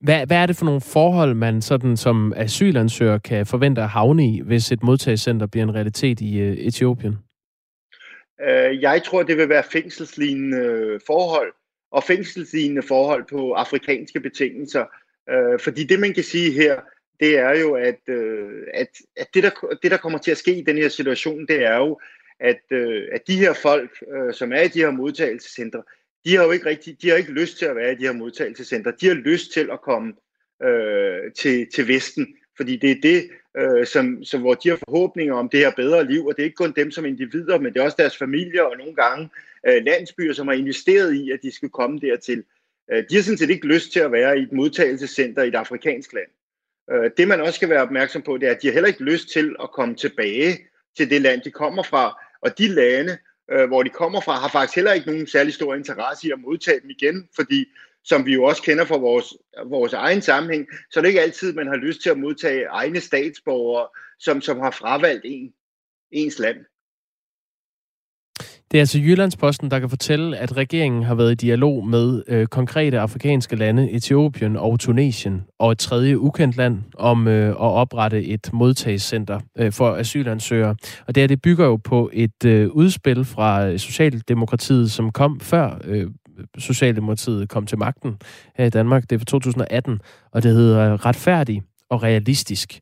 [0.00, 4.26] Hvad, hvad er det for nogle forhold, man sådan som asylansøger kan forvente at havne
[4.26, 7.16] i, hvis et modtagscenter bliver en realitet i uh, Etiopien?
[8.42, 11.52] Uh, jeg tror, det vil være fængselslignende forhold,
[11.90, 14.84] og fængselslignende forhold på afrikanske betingelser.
[15.32, 16.80] Uh, fordi det, man kan sige her,
[17.20, 19.50] det er jo, at, øh, at, at det, der,
[19.82, 22.00] det, der kommer til at ske i den her situation, det er jo,
[22.40, 25.82] at, øh, at de her folk, øh, som er i de her modtagelsescentre,
[26.24, 28.12] de har jo ikke rigtig, de har ikke lyst til at være i de her
[28.12, 28.92] modtagelsescentre.
[29.00, 30.12] De har lyst til at komme
[30.62, 35.34] øh, til, til Vesten, fordi det er det, øh, som, som, hvor de har forhåbninger
[35.34, 37.80] om det her bedre liv, og det er ikke kun dem som individer, men det
[37.80, 39.28] er også deres familier og nogle gange
[39.68, 42.44] øh, landsbyer, som har investeret i, at de skal komme dertil.
[42.92, 45.54] Øh, de har sådan set ikke lyst til at være i et modtagelsescenter i et
[45.54, 46.28] afrikansk land.
[46.92, 49.04] Øh, det man også skal være opmærksom på, det er, at de har heller ikke
[49.04, 50.58] lyst til at komme tilbage
[50.96, 53.18] til det land, de kommer fra, og de lande,
[53.50, 56.40] øh, hvor de kommer fra, har faktisk heller ikke nogen særlig stor interesse i at
[56.40, 57.64] modtage dem igen, fordi
[58.04, 59.34] som vi jo også kender fra vores,
[59.66, 63.00] vores egen sammenhæng, så er det ikke altid, man har lyst til at modtage egne
[63.00, 65.52] statsborgere, som, som har fravalgt en,
[66.10, 66.56] ens land.
[68.70, 72.46] Det er altså Jyllandsposten, der kan fortælle, at regeringen har været i dialog med øh,
[72.46, 78.24] konkrete afrikanske lande, Etiopien og Tunesien, og et tredje ukendt land, om øh, at oprette
[78.24, 80.76] et modtagscenter øh, for asylansøgere.
[81.06, 85.40] Og det, her, det bygger jo på et øh, udspil fra øh, Socialdemokratiet, som kom
[85.40, 86.10] før øh,
[86.58, 88.16] Socialdemokratiet kom til magten
[88.56, 89.02] her i Danmark.
[89.02, 90.00] Det er fra 2018,
[90.32, 92.80] og det hedder Retfærdig og Realistisk.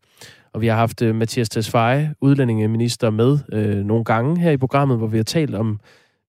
[0.57, 4.99] Og vi har haft uh, Mathias Tesfaye, udlændingeminister, med uh, nogle gange her i programmet,
[4.99, 5.81] hvor vi har talt om,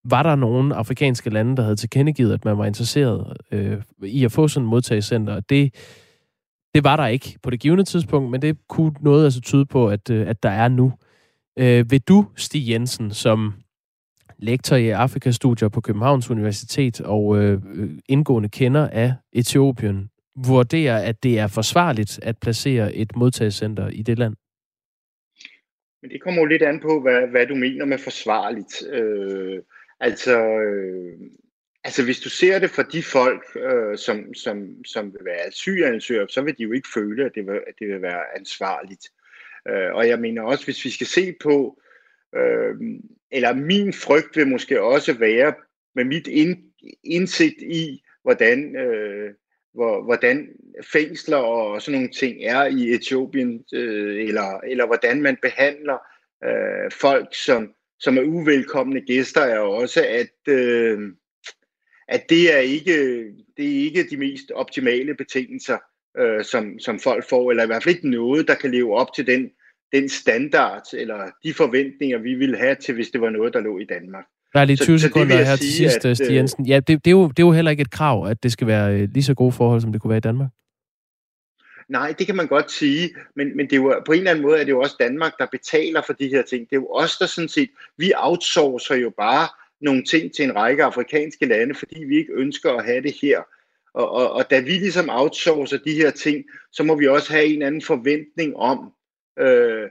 [0.06, 4.32] var der nogle afrikanske lande, der havde tilkendegivet, at man var interesseret uh, i at
[4.32, 5.40] få sådan et modtagscenter.
[5.40, 5.74] Det,
[6.74, 9.88] det var der ikke på det givende tidspunkt, men det kunne noget altså tyde på,
[9.88, 10.86] at, uh, at der er nu.
[11.60, 13.54] Uh, vil du, Stig Jensen, som
[14.38, 17.62] lektor i Afrikastudier på Københavns Universitet og øh,
[18.10, 20.10] indgående kender af Etiopien,
[20.46, 24.36] vurderer, at det er forsvarligt at placere et modtagscenter i det land?
[26.02, 28.88] Men det kommer jo lidt an på, hvad, hvad du mener med forsvarligt.
[28.92, 29.62] Øh,
[30.00, 31.20] altså, øh,
[31.84, 36.30] altså, hvis du ser det for de folk, øh, som, som, som vil være asylansøgere,
[36.30, 39.06] så vil de jo ikke føle, at det vil, at det vil være ansvarligt.
[39.70, 41.82] Øh, og jeg mener også, hvis vi skal se på,
[42.36, 42.76] øh,
[43.32, 45.54] eller min frygt vil måske også være,
[45.96, 46.58] med mit ind,
[47.04, 49.34] indsigt i, hvordan øh,
[49.78, 50.48] hvor, hvordan
[50.92, 55.98] fængsler og sådan nogle ting er i Etiopien, øh, eller, eller hvordan man behandler
[56.44, 61.00] øh, folk, som, som er uvelkomne gæster, er også, at, øh,
[62.08, 63.24] at det, er ikke,
[63.58, 65.78] det er ikke de mest optimale betingelser,
[66.18, 69.14] øh, som, som folk får, eller i hvert fald ikke noget, der kan leve op
[69.16, 69.52] til den,
[69.92, 73.80] den standard, eller de forventninger, vi ville have til, hvis det var noget, der lå
[73.80, 74.26] i Danmark.
[74.58, 76.66] Der er lige 20 så, sekunder så her til sidst, at, Stig øh, Jensen.
[76.66, 78.68] Ja, det, det, er jo, det er jo heller ikke et krav, at det skal
[78.68, 80.50] være øh, lige så gode forhold, som det kunne være i Danmark.
[81.90, 84.46] Nej, det kan man godt sige, men, men det er jo, på en eller anden
[84.46, 86.70] måde er det jo også Danmark, der betaler for de her ting.
[86.70, 89.48] Det er jo os, der sådan set, vi outsourcer jo bare
[89.82, 93.42] nogle ting til en række afrikanske lande, fordi vi ikke ønsker at have det her.
[93.94, 97.46] Og, og, og da vi ligesom outsourcer de her ting, så må vi også have
[97.46, 98.94] en anden forventning om,
[99.40, 99.90] øh, øh,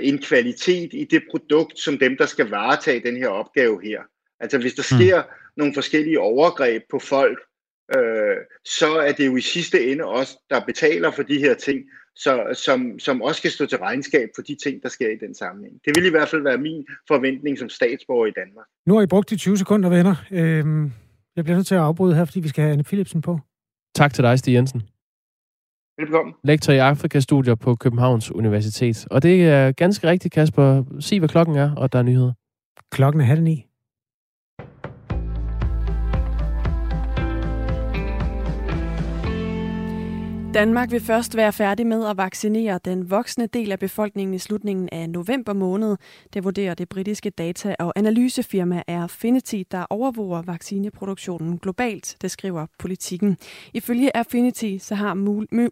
[0.00, 4.00] en kvalitet i det produkt, som dem, der skal varetage den her opgave her.
[4.40, 5.00] Altså hvis der mm.
[5.00, 5.28] sker mm.
[5.56, 7.38] nogle forskellige overgreb på folk,
[7.96, 11.80] øh, så er det jo i sidste ende os, der betaler for de her ting,
[12.16, 15.34] så, som, som også skal stå til regnskab for de ting, der sker i den
[15.34, 15.80] sammenhæng.
[15.84, 18.66] Det vil i hvert fald være min forventning som statsborger i Danmark.
[18.86, 20.14] Nu har I brugt de 20 sekunder, venner.
[20.30, 20.92] Øhm,
[21.36, 23.40] jeg bliver nødt til at afbryde her, fordi vi skal have Anne Philipsen på.
[23.94, 24.82] Tak til dig, Stig Jensen.
[26.02, 26.34] Velkommen.
[26.44, 29.06] Lektor i Afrikastudier på Københavns Universitet.
[29.10, 30.82] Og det er ganske rigtigt, Kasper.
[31.00, 32.32] Sig, hvad klokken er, og der er nyheder.
[32.92, 33.66] Klokken er halv ni.
[40.54, 44.88] Danmark vil først være færdig med at vaccinere den voksne del af befolkningen i slutningen
[44.92, 45.96] af november måned.
[46.34, 53.36] Det vurderer det britiske data- og analysefirma Affinity, der overvåger vaccineproduktionen globalt, det skriver politikken.
[53.74, 55.14] Ifølge Affinity så har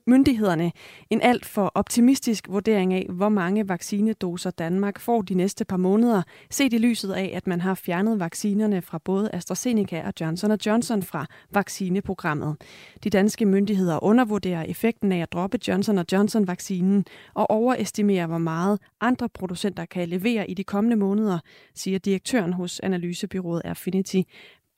[0.07, 0.73] myndighederne
[1.11, 6.23] en alt for optimistisk vurdering af, hvor mange vaccinedoser Danmark får de næste par måneder,
[6.51, 11.03] set i lyset af, at man har fjernet vaccinerne fra både AstraZeneca og Johnson Johnson
[11.03, 12.57] fra vaccineprogrammet.
[13.05, 17.05] De danske myndigheder undervurderer effekten af at droppe Johnson Johnson-vaccinen
[17.35, 21.39] og overestimere, hvor meget andre producenter kan levere i de kommende måneder,
[21.75, 24.21] siger direktøren hos analysebyrået Affinity,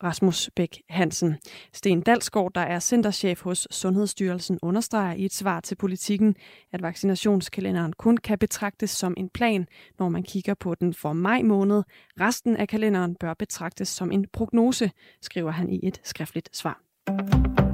[0.02, 1.36] Rasmus Bæk Hansen.
[1.72, 6.34] Sten Dalsgaard, der er centerchef hos Sundhedsstyrelsen, understreger i et svar til politikken,
[6.72, 9.66] at vaccinationskalenderen kun kan betragtes som en plan,
[9.98, 11.82] når man kigger på den for maj måned.
[12.20, 17.71] Resten af kalenderen bør betragtes som en prognose, skriver han i et skriftligt svar.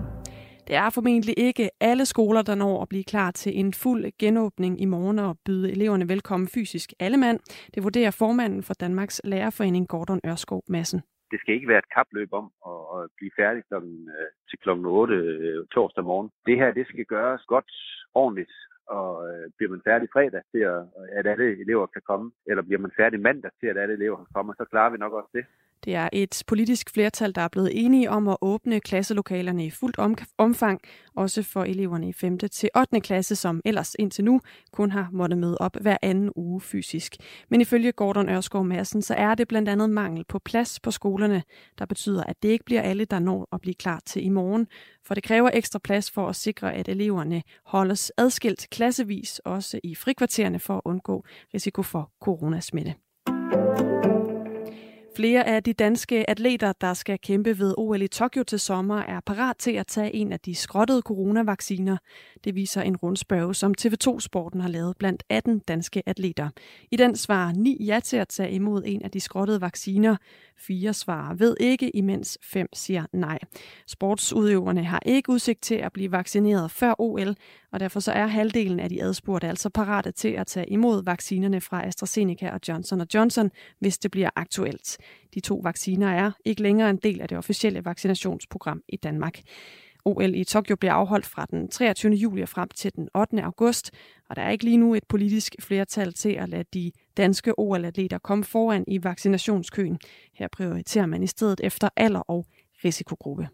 [0.69, 4.81] Det er formentlig ikke alle skoler, der når at blive klar til en fuld genåbning
[4.81, 7.39] i morgen og byde eleverne velkommen fysisk alle mand.
[7.75, 11.01] Det vurderer formanden for Danmarks Lærerforening, Gordon Ørskov Madsen.
[11.31, 12.47] Det skal ikke være et kapløb om
[12.97, 16.31] at blive færdig klokken, øh, til klokken 8 øh, torsdag morgen.
[16.47, 17.71] Det her det skal gøres godt,
[18.15, 18.53] ordentligt,
[18.87, 20.81] og øh, bliver man færdig fredag til, at,
[21.19, 24.33] at alle elever kan komme, eller bliver man færdig mandag til, at alle elever kan
[24.35, 25.45] komme, så klarer vi nok også det.
[25.85, 30.23] Det er et politisk flertal, der er blevet enige om at åbne klasselokalerne i fuldt
[30.39, 30.81] omfang,
[31.17, 32.39] også for eleverne i 5.
[32.39, 33.01] til 8.
[33.01, 34.41] klasse, som ellers indtil nu
[34.73, 37.17] kun har måttet møde op hver anden uge fysisk.
[37.49, 41.43] Men ifølge Gordon Ørskov Madsen, så er det blandt andet mangel på plads på skolerne,
[41.79, 44.67] der betyder, at det ikke bliver alle, der når at blive klar til i morgen.
[45.07, 49.95] For det kræver ekstra plads for at sikre, at eleverne holdes adskilt klassevis, også i
[49.95, 52.95] frikvartererne for at undgå risiko for coronasmitte.
[55.19, 59.21] Flere af de danske atleter, der skal kæmpe ved OL i Tokyo til sommer, er
[59.21, 61.97] parat til at tage en af de skrottede coronavacciner.
[62.45, 66.49] Det viser en rundspørge, som TV2 Sporten har lavet blandt 18 danske atleter.
[66.91, 70.17] I den svarer 9 ja til at tage imod en af de skrottede vacciner.
[70.57, 73.39] Fire svarer ved ikke, imens fem siger nej.
[73.87, 77.35] Sportsudøverne har ikke udsigt til at blive vaccineret før OL,
[77.73, 81.61] og derfor så er halvdelen af de adspurgte altså parate til at tage imod vaccinerne
[81.61, 84.99] fra AstraZeneca og Johnson Johnson, hvis det bliver aktuelt.
[85.35, 89.41] De to vacciner er ikke længere en del af det officielle vaccinationsprogram i Danmark.
[90.05, 92.13] OL i Tokyo bliver afholdt fra den 23.
[92.13, 93.43] juli og frem til den 8.
[93.43, 93.91] august,
[94.31, 98.19] og der er ikke lige nu et politisk flertal til at lade de danske OL-atleter
[98.19, 99.99] komme foran i vaccinationskøen.
[100.35, 102.47] Her prioriterer man i stedet efter alder og
[102.85, 103.49] risikogruppe.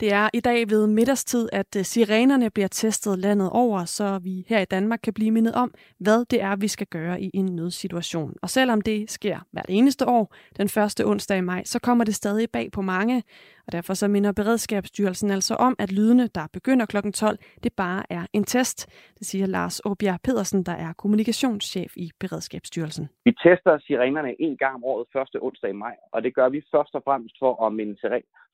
[0.00, 4.44] Det er i dag ved middagstid, at øh, sirenerne bliver testet landet over, så vi
[4.48, 7.46] her i Danmark kan blive mindet om, hvad det er, vi skal gøre i en
[7.46, 8.34] nødsituation.
[8.42, 12.14] Og selvom det sker hvert eneste år, den første onsdag i maj, så kommer det
[12.14, 13.22] stadig bag på mange.
[13.66, 16.96] Og derfor så minder Beredskabsstyrelsen altså om, at lydene, der begynder kl.
[17.14, 18.78] 12, det bare er en test.
[19.18, 23.08] Det siger Lars Åbjerg Pedersen, der er kommunikationschef i Beredskabsstyrelsen.
[23.24, 26.62] Vi tester sirenerne en gang om året første onsdag i maj, og det gør vi
[26.74, 27.96] først og fremmest for at minde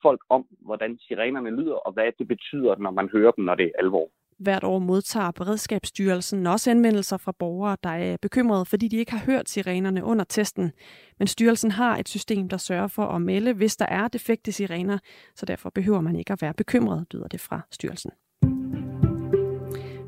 [0.01, 3.65] folk om, hvordan sirenerne lyder, og hvad det betyder, når man hører dem, når det
[3.65, 4.09] er alvor.
[4.39, 9.25] Hvert år modtager Beredskabsstyrelsen også anmeldelser fra borgere, der er bekymrede, fordi de ikke har
[9.25, 10.71] hørt sirenerne under testen.
[11.19, 14.97] Men styrelsen har et system, der sørger for at melde, hvis der er defekte sirener,
[15.35, 18.11] så derfor behøver man ikke at være bekymret, lyder det fra styrelsen.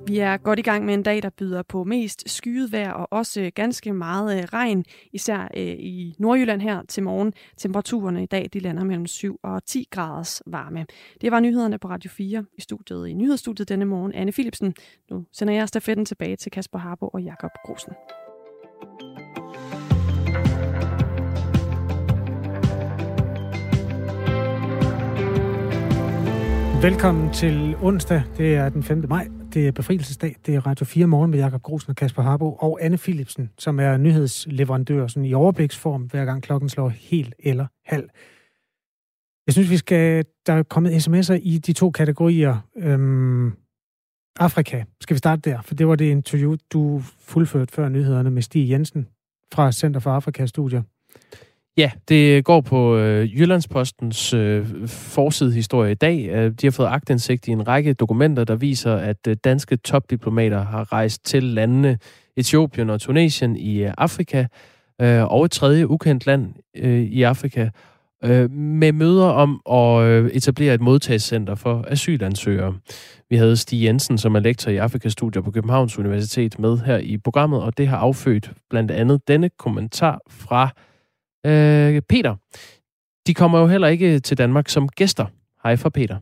[0.07, 3.07] Vi er godt i gang med en dag, der byder på mest skyet vejr og
[3.11, 7.33] også ganske meget øh, regn, især øh, i Nordjylland her til morgen.
[7.57, 10.85] Temperaturerne i dag de lander mellem 7 og 10 graders varme.
[11.21, 14.13] Det var nyhederne på Radio 4 i studiet i nyhedsstudiet denne morgen.
[14.13, 14.73] Anne Philipsen.
[15.11, 17.93] Nu sender jeg stafetten tilbage til Kasper Harbo og Jakob Grosen.
[26.81, 28.23] Velkommen til onsdag.
[28.37, 29.05] Det er den 5.
[29.09, 29.44] maj.
[29.55, 30.35] Det er befrielsesdag.
[30.45, 33.79] Det er Radio 4 morgen med Jakob Grosen og Kasper Harbo og Anne Philipsen, som
[33.79, 38.09] er nyhedsleverandør sådan i overbliksform, hver gang klokken slår helt eller halv.
[39.47, 40.25] Jeg synes, vi skal...
[40.47, 42.57] Der er kommet sms'er i de to kategorier.
[42.77, 43.53] Øhm,
[44.39, 44.83] Afrika.
[45.01, 45.61] Skal vi starte der?
[45.61, 49.07] For det var det interview, du fuldførte før nyhederne med Stig Jensen
[49.53, 50.81] fra Center for Afrika-studier.
[51.77, 56.29] Ja, det går på øh, Jyllandspostens øh, forsidehistorie i dag.
[56.31, 60.63] Øh, de har fået agtindsigt i en række dokumenter, der viser, at øh, danske topdiplomater
[60.63, 61.97] har rejst til landene
[62.37, 64.45] Etiopien og Tunesien i øh, Afrika,
[65.01, 67.69] øh, og et tredje ukendt land øh, i Afrika,
[68.23, 72.75] øh, med møder om at øh, etablere et modtagscenter for asylansøgere.
[73.29, 77.17] Vi havde Stig Jensen, som er lektor i Afrikastudier på Københavns Universitet, med her i
[77.17, 80.69] programmet, og det har affødt blandt andet denne kommentar fra
[81.45, 82.35] øh, Peter.
[83.27, 85.25] De kommer jo heller ikke til Danmark som gæster.
[85.63, 86.17] Hej fra Peter.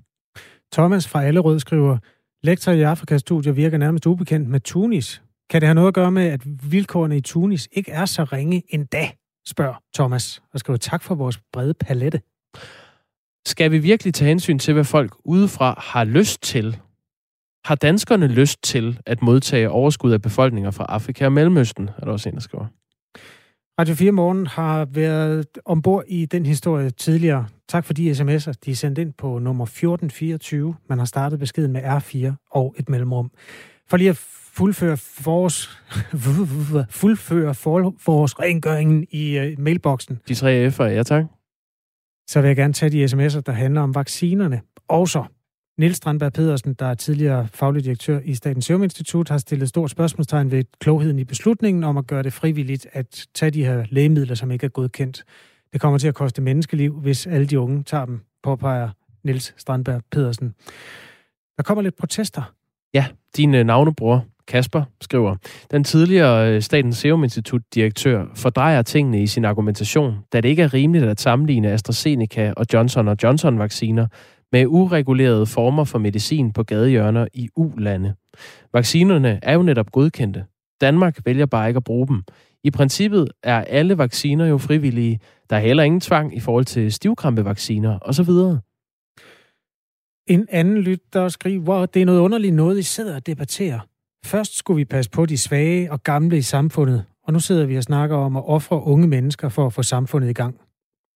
[0.74, 1.98] Thomas fra Allerød skriver,
[2.44, 5.22] lektor i Afrikastudier virker nærmest ubekendt med Tunis.
[5.50, 8.64] Kan det have noget at gøre med, at vilkårene i Tunis ikke er så ringe
[8.70, 9.12] endda,
[9.48, 12.22] spørger Thomas, og skriver tak for vores brede palette.
[13.46, 16.78] Skal vi virkelig tage hensyn til, hvad folk udefra har lyst til?
[17.66, 22.12] Har danskerne lyst til at modtage overskud af befolkninger fra Afrika og Mellemøsten, er der
[22.12, 22.66] også en, der skriver.
[23.80, 27.48] Radio 4 Morgen har været ombord i den historie tidligere.
[27.68, 30.76] Tak for de sms'er, de er sendt ind på nummer 1424.
[30.90, 33.32] Man har startet beskeden med R4 og et mellemrum.
[33.90, 34.18] For lige at
[34.54, 35.82] fuldføre forårs,
[37.02, 37.56] fuldføre
[38.00, 40.20] forårsrengøringen i uh, mailboksen.
[40.28, 41.26] De tre F'er, ja tak.
[42.30, 44.62] Så vil jeg gerne tage de sms'er, der handler om vaccinerne.
[44.88, 45.24] Også
[45.78, 49.92] Niels Strandberg Pedersen, der er tidligere faglig direktør i Statens Serum Institut, har stillet stort
[49.92, 54.36] spørgsmålstegn ved klogheden i beslutningen om at gøre det frivilligt at tage de her lægemidler,
[54.36, 55.24] som ikke er godkendt.
[55.74, 58.90] Det kommer til at koste menneskeliv, hvis alle de unge tager dem, påpeger
[59.24, 60.54] Niels Strandberg Pedersen.
[61.58, 62.54] Der kommer lidt protester.
[62.94, 63.06] Ja,
[63.38, 65.36] din øh, navnebror, Kasper, skriver,
[65.72, 70.74] den tidligere øh, Statens Serum Institut-direktør fordrejer tingene i sin argumentation, da det ikke er
[70.74, 74.08] rimeligt at sammenligne AstraZeneca og Johnson Johnson-vacciner
[74.54, 78.16] med uregulerede former for medicin på gadehjørner i U-lande.
[78.74, 80.46] Vaccinerne er jo netop godkendte.
[80.82, 82.24] Danmark vælger bare ikke at bruge dem.
[82.64, 85.20] I princippet er alle vacciner jo frivillige.
[85.50, 88.30] Der er heller ingen tvang i forhold til stivkrampevacciner osv.
[90.28, 93.80] En anden lytter skriver, det er noget underligt noget, I sidder og debatterer.
[94.26, 97.78] Først skulle vi passe på de svage og gamle i samfundet, og nu sidder vi
[97.78, 100.60] og snakker om at ofre unge mennesker for at få samfundet i gang.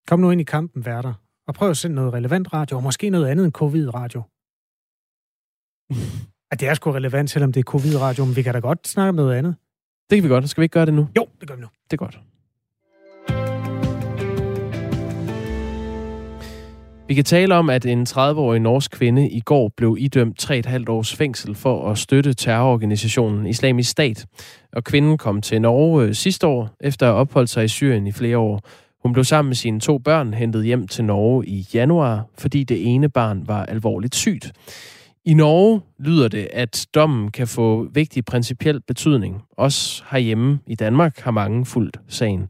[0.07, 1.13] Kom nu ind i kampen, værter,
[1.47, 4.21] og prøv at sende noget relevant radio, og måske noget andet end covid-radio.
[6.51, 9.09] At det er sgu relevant, selvom det er covid-radio, men vi kan da godt snakke
[9.09, 9.55] om noget andet.
[10.09, 10.49] Det kan vi godt.
[10.49, 11.07] Skal vi ikke gøre det nu?
[11.17, 11.67] Jo, det gør vi nu.
[11.91, 12.19] Det er godt.
[17.07, 21.15] Vi kan tale om, at en 30-årig norsk kvinde i går blev idømt 3,5 års
[21.15, 24.25] fængsel for at støtte terrororganisationen Islamisk Stat.
[24.73, 28.07] Og kvinden kom til Norge øh, sidste år, efter at have opholdt sig i Syrien
[28.07, 28.61] i flere år.
[29.07, 32.93] Hun blev sammen med sine to børn hentet hjem til Norge i januar, fordi det
[32.93, 34.51] ene barn var alvorligt sygt.
[35.25, 39.43] I Norge lyder det, at dommen kan få vigtig principiel betydning.
[39.51, 42.49] Også herhjemme i Danmark har mange fuldt sagen.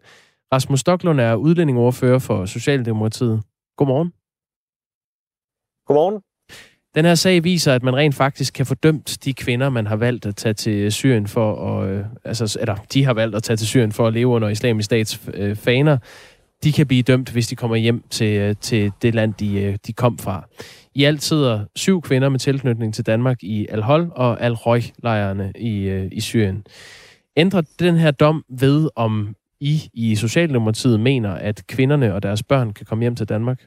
[0.54, 3.41] Rasmus Stoklund er udlændingordfører for Socialdemokratiet.
[3.78, 4.12] Godmorgen.
[5.88, 6.22] Godmorgen.
[6.96, 9.96] Den her sag viser, at man rent faktisk kan få dømt de kvinder, man har
[9.96, 13.58] valgt at tage til Syrien for at, øh, altså, eller de har valgt at tage
[13.58, 15.98] til Syrien for at leve under islamisk stats øh, faner.
[16.63, 19.78] De kan blive dømt, hvis de kommer hjem til, øh, til det land, de, øh,
[19.88, 20.48] de kom fra.
[20.96, 26.10] I alt sidder syv kvinder med tilknytning til Danmark i Al-Hol og Al-Roj-lejrene i, øh,
[26.12, 26.63] i Syrien.
[27.36, 32.74] Ændrer den her dom ved, om I i Socialdemokratiet mener, at kvinderne og deres børn
[32.74, 33.62] kan komme hjem til Danmark?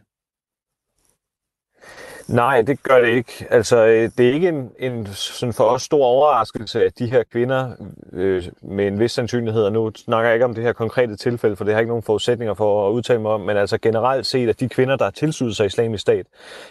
[2.29, 3.47] Nej, det gør det ikke.
[3.51, 7.23] Altså, øh, det er ikke en, en sådan for os stor overraskelse, at de her
[7.33, 7.71] kvinder
[8.13, 11.57] øh, med en vis sandsynlighed, og nu snakker jeg ikke om det her konkrete tilfælde,
[11.57, 14.49] for det har ikke nogen forudsætninger for at udtale mig om, men altså generelt set,
[14.49, 16.27] at de kvinder, der har tilsluttet sig islamisk stat,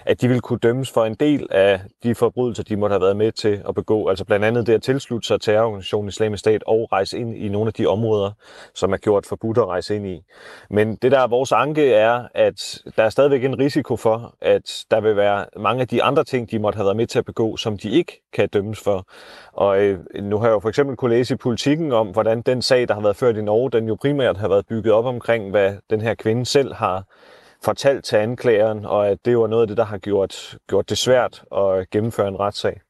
[0.06, 3.18] at de vil kunne dømmes for en del af de forbrydelser, de måtte have været
[3.18, 4.08] med til at begå.
[4.08, 7.68] Altså blandt andet det at tilslutte sig terrororganisationen islamisk stat og rejse ind i nogle
[7.68, 8.32] af de områder,
[8.76, 10.22] som er gjort forbudt at rejse ind i.
[10.70, 14.86] Men det der er vores anke er, at der er stadigvæk en risiko for, at
[14.92, 17.26] der vil være mange af de andre ting, de måtte have været med til at
[17.26, 19.08] begå, som de ikke kan dømmes for.
[19.54, 22.62] Og øh, nu har jeg jo for eksempel kunne læse i politikken om, hvordan den
[22.62, 25.50] sag, der har været ført i Norge, den jo primært har været bygget op omkring,
[25.50, 27.04] hvad den her kvinde selv har
[27.64, 30.98] fortalt til anklageren, og at det var noget af det, der har gjort, gjort det
[30.98, 32.82] svært at gennemføre en retssag.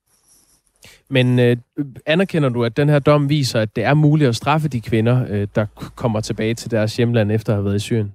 [1.09, 1.57] Men øh,
[2.05, 5.25] anerkender du, at den her dom viser, at det er muligt at straffe de kvinder,
[5.29, 8.13] øh, der kommer tilbage til deres hjemland efter at have været i Syrien?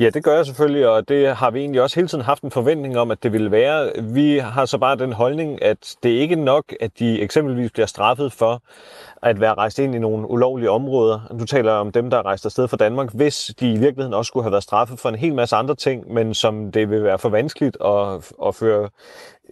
[0.00, 2.50] Ja, det gør jeg selvfølgelig, og det har vi egentlig også hele tiden haft en
[2.50, 3.92] forventning om, at det ville være.
[4.02, 7.86] Vi har så bare den holdning, at det ikke er nok, at de eksempelvis bliver
[7.86, 8.62] straffet for
[9.22, 11.20] at være rejst ind i nogle ulovlige områder.
[11.40, 14.28] Du taler om dem, der er rejst afsted fra Danmark, hvis de i virkeligheden også
[14.28, 17.18] skulle have været straffet for en hel masse andre ting, men som det vil være
[17.18, 18.88] for vanskeligt at, at føre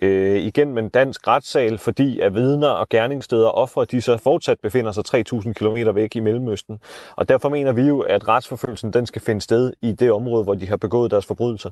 [0.03, 4.59] øh, igennem en dansk retssal, fordi at vidner og gerningssteder og ofre, de så fortsat
[4.63, 6.79] befinder sig 3.000 km væk i Mellemøsten.
[7.17, 10.55] Og derfor mener vi jo, at retsforfølgelsen den skal finde sted i det område, hvor
[10.55, 11.71] de har begået deres forbrydelser.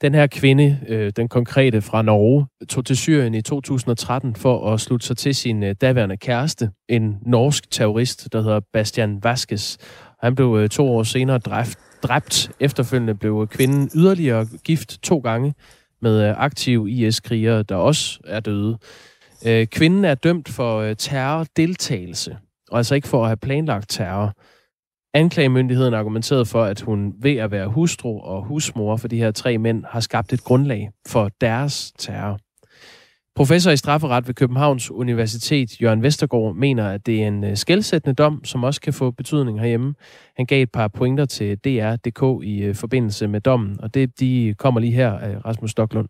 [0.00, 4.80] Den her kvinde, øh, den konkrete fra Norge, tog til Syrien i 2013 for at
[4.80, 9.78] slutte sig til sin øh, daværende kæreste, en norsk terrorist, der hedder Bastian Vaskes.
[10.20, 11.78] Han blev øh, to år senere dræbt.
[12.02, 12.50] dræbt.
[12.60, 15.54] Efterfølgende blev kvinden yderligere gift to gange
[16.02, 18.78] med øh, aktive IS-krigere, der også er døde.
[19.46, 22.36] Øh, kvinden er dømt for øh, terrordeltagelse,
[22.70, 24.32] og altså ikke for at have planlagt terror.
[25.14, 29.58] Anklagemyndigheden argumenterede for, at hun ved at være hustru og husmor for de her tre
[29.58, 32.38] mænd har skabt et grundlag for deres terror.
[33.36, 38.14] Professor i strafferet ved Københavns Universitet, Jørgen Vestergaard, mener, at det er en øh, skældsættende
[38.14, 39.94] dom, som også kan få betydning herhjemme.
[40.36, 44.54] Han gav et par pointer til DR.dk i øh, forbindelse med dommen, og det de
[44.58, 46.08] kommer lige her øh, Rasmus Stocklund.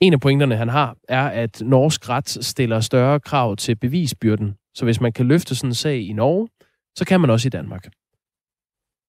[0.00, 4.54] En af pointerne, han har, er, at norsk ret stiller større krav til bevisbyrden.
[4.74, 6.48] Så hvis man kan løfte sådan en sag i Norge,
[6.96, 7.88] så kan man også i Danmark.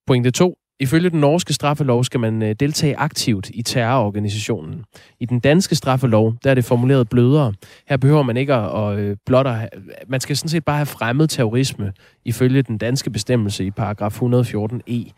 [0.08, 0.58] Pointe 2.
[0.80, 4.84] Ifølge den norske straffelov skal man øh, deltage aktivt i terrororganisationen.
[5.20, 7.54] I den danske straffelov, der er det formuleret blødere.
[7.90, 9.70] Her behøver man ikke at øh, blotte...
[10.08, 11.94] Man skal sådan set bare have fremmet terrorisme
[12.26, 14.80] ifølge den danske bestemmelse i paragraf 114e.
[14.88, 15.12] E.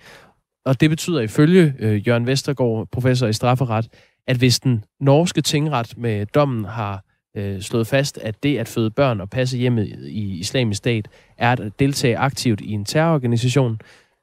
[0.66, 3.88] Og det betyder ifølge øh, Jørgen Vestergaard, professor i strafferet,
[4.28, 7.04] at hvis den norske tingret med dommen har
[7.38, 11.08] øh, slået fast, at det at føde børn og passe hjemmet i islamisk stat
[11.38, 13.80] er at deltage aktivt i en terrororganisation,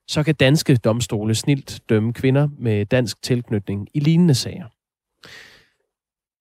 [0.08, 4.66] så kan danske domstole snilt dømme kvinder med dansk tilknytning i lignende sager.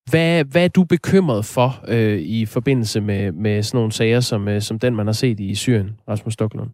[0.09, 4.47] Hvad, hvad er du bekymret for øh, i forbindelse med, med sådan nogle sager, som,
[4.47, 6.69] øh, som den, man har set i Syrien, Rasmus Stoklund?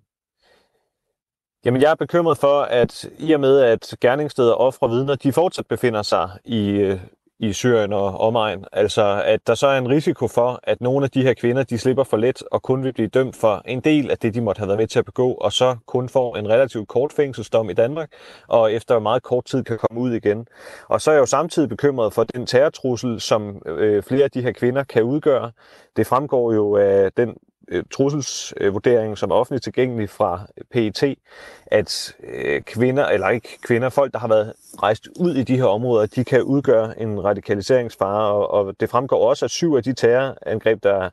[1.66, 5.34] Jamen, jeg er bekymret for, at i og med, at gerningssteder og ofre vidner, de
[5.34, 7.00] fortsat befinder sig i, øh,
[7.42, 8.66] i Syrien og omegn.
[8.72, 11.78] Altså, at der så er en risiko for, at nogle af de her kvinder, de
[11.78, 14.60] slipper for let og kun vil blive dømt for en del af det, de måtte
[14.60, 17.74] have været med til at begå, og så kun får en relativt kort fængselsdom i
[17.74, 18.12] Danmark,
[18.48, 20.48] og efter meget kort tid kan komme ud igen.
[20.88, 24.42] Og så er jeg jo samtidig bekymret for den terrortrussel, som øh, flere af de
[24.42, 25.52] her kvinder kan udgøre.
[25.96, 27.36] Det fremgår jo af den
[27.72, 30.42] øh, trusselsvurdering, som er offentligt tilgængelig fra
[30.72, 31.18] PET,
[31.66, 34.54] at øh, kvinder, eller ikke kvinder, folk, der har været
[34.84, 39.30] rejst ud i de her områder, de kan udgøre en radikaliseringsfare, og, og det fremgår
[39.30, 41.10] også, at syv af de terrorangreb, der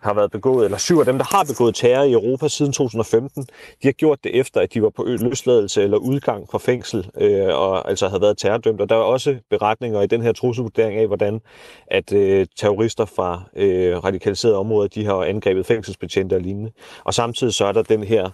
[0.00, 3.42] har været begået, eller syv af dem, der har begået terror i Europa siden 2015,
[3.82, 7.48] de har gjort det efter, at de var på løsladelse eller udgang fra fængsel, øh,
[7.48, 8.80] og altså havde været terrordømt.
[8.80, 11.40] Og der er også beretninger i den her trusselvurdering af, hvordan
[11.86, 16.70] at øh, terrorister fra øh, radikaliserede områder, de har angrebet fængsel fængselsbetjente og lignende.
[17.04, 18.30] Og samtidig så er der den her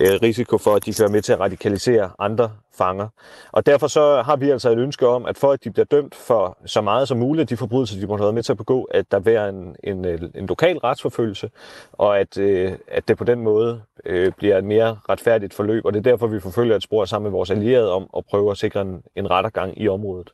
[0.00, 3.08] øh, risiko for, at de kan være med til at radikalisere andre fanger.
[3.52, 6.14] Og derfor så har vi altså et ønske om, at for at de bliver dømt
[6.14, 8.58] for så meget som muligt af de forbrydelser, de måtte have været med til at
[8.58, 11.50] begå, at der være en, en, øh, en lokal retsforfølgelse,
[11.92, 15.84] og at, øh, at det på den måde øh, bliver et mere retfærdigt forløb.
[15.84, 18.50] Og det er derfor, vi forfølger et spor sammen med vores allierede om at prøve
[18.50, 20.30] at sikre en, en rettergang i området.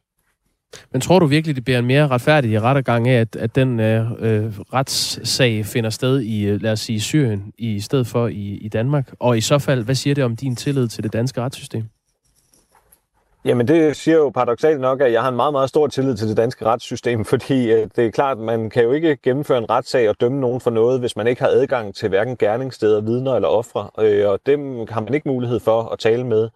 [0.92, 4.10] Men tror du virkelig, det bliver en mere retfærdig rettergang af, at, at den øh,
[4.18, 8.68] øh retssag finder sted i, øh, lad os sige, Syrien, i stedet for i, i
[8.68, 9.14] Danmark?
[9.18, 11.84] Og i så fald, hvad siger det om din tillid til det danske retssystem?
[13.46, 16.28] Jamen det siger jo paradoxalt nok, at jeg har en meget, meget stor tillid til
[16.28, 20.08] det danske retssystem, fordi øh, det er klart, man kan jo ikke gennemføre en retssag
[20.08, 23.48] og dømme nogen for noget, hvis man ikke har adgang til hverken gerningssteder, vidner eller
[23.48, 23.90] ofre.
[24.00, 26.48] Øh, og dem har man ikke mulighed for at tale med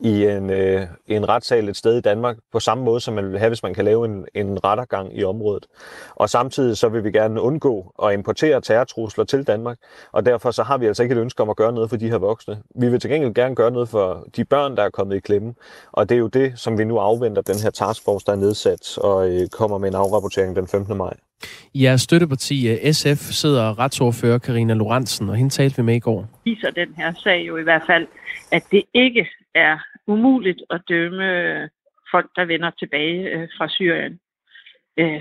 [0.00, 3.32] i en, øh, i en retssal et sted i Danmark, på samme måde som man
[3.32, 5.66] vil have, hvis man kan lave en, en rettergang i området.
[6.14, 9.78] Og samtidig så vil vi gerne undgå at importere terrortrusler til Danmark,
[10.12, 12.10] og derfor så har vi altså ikke et ønske om at gøre noget for de
[12.10, 12.62] her voksne.
[12.74, 15.54] Vi vil til gengæld gerne gøre noget for de børn, der er kommet i klemme,
[15.92, 18.98] og det er jo det, som vi nu afventer, den her taskforce, der er nedsat
[18.98, 20.96] og øh, kommer med en afrapportering den 15.
[20.96, 21.25] maj.
[21.74, 26.06] I jeres støtteparti øh, SF sidder retsordfører Karina Lorentzen, og hende talte vi med i
[26.08, 26.40] går.
[26.44, 28.06] Viser den her sag jo i hvert fald,
[28.52, 31.68] at det ikke er umuligt at dømme øh,
[32.10, 34.18] folk, der vender tilbage øh, fra Syrien.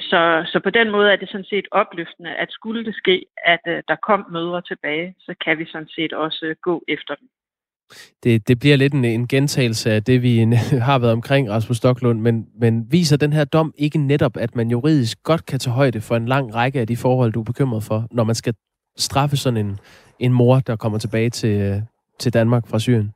[0.09, 3.59] Så, så på den måde er det sådan set opløftende, at skulle det ske, at
[3.65, 7.27] der kom mødre tilbage, så kan vi sådan set også gå efter dem.
[8.23, 10.39] Det, det bliver lidt en, en gentagelse af det, vi
[10.89, 14.71] har været omkring, Rasmus Stocklund, men, men viser den her dom ikke netop, at man
[14.71, 17.83] juridisk godt kan tage højde for en lang række af de forhold, du er bekymret
[17.83, 18.53] for, når man skal
[18.97, 19.79] straffe sådan en,
[20.19, 21.81] en mor, der kommer tilbage til, øh,
[22.19, 23.11] til Danmark fra Syrien?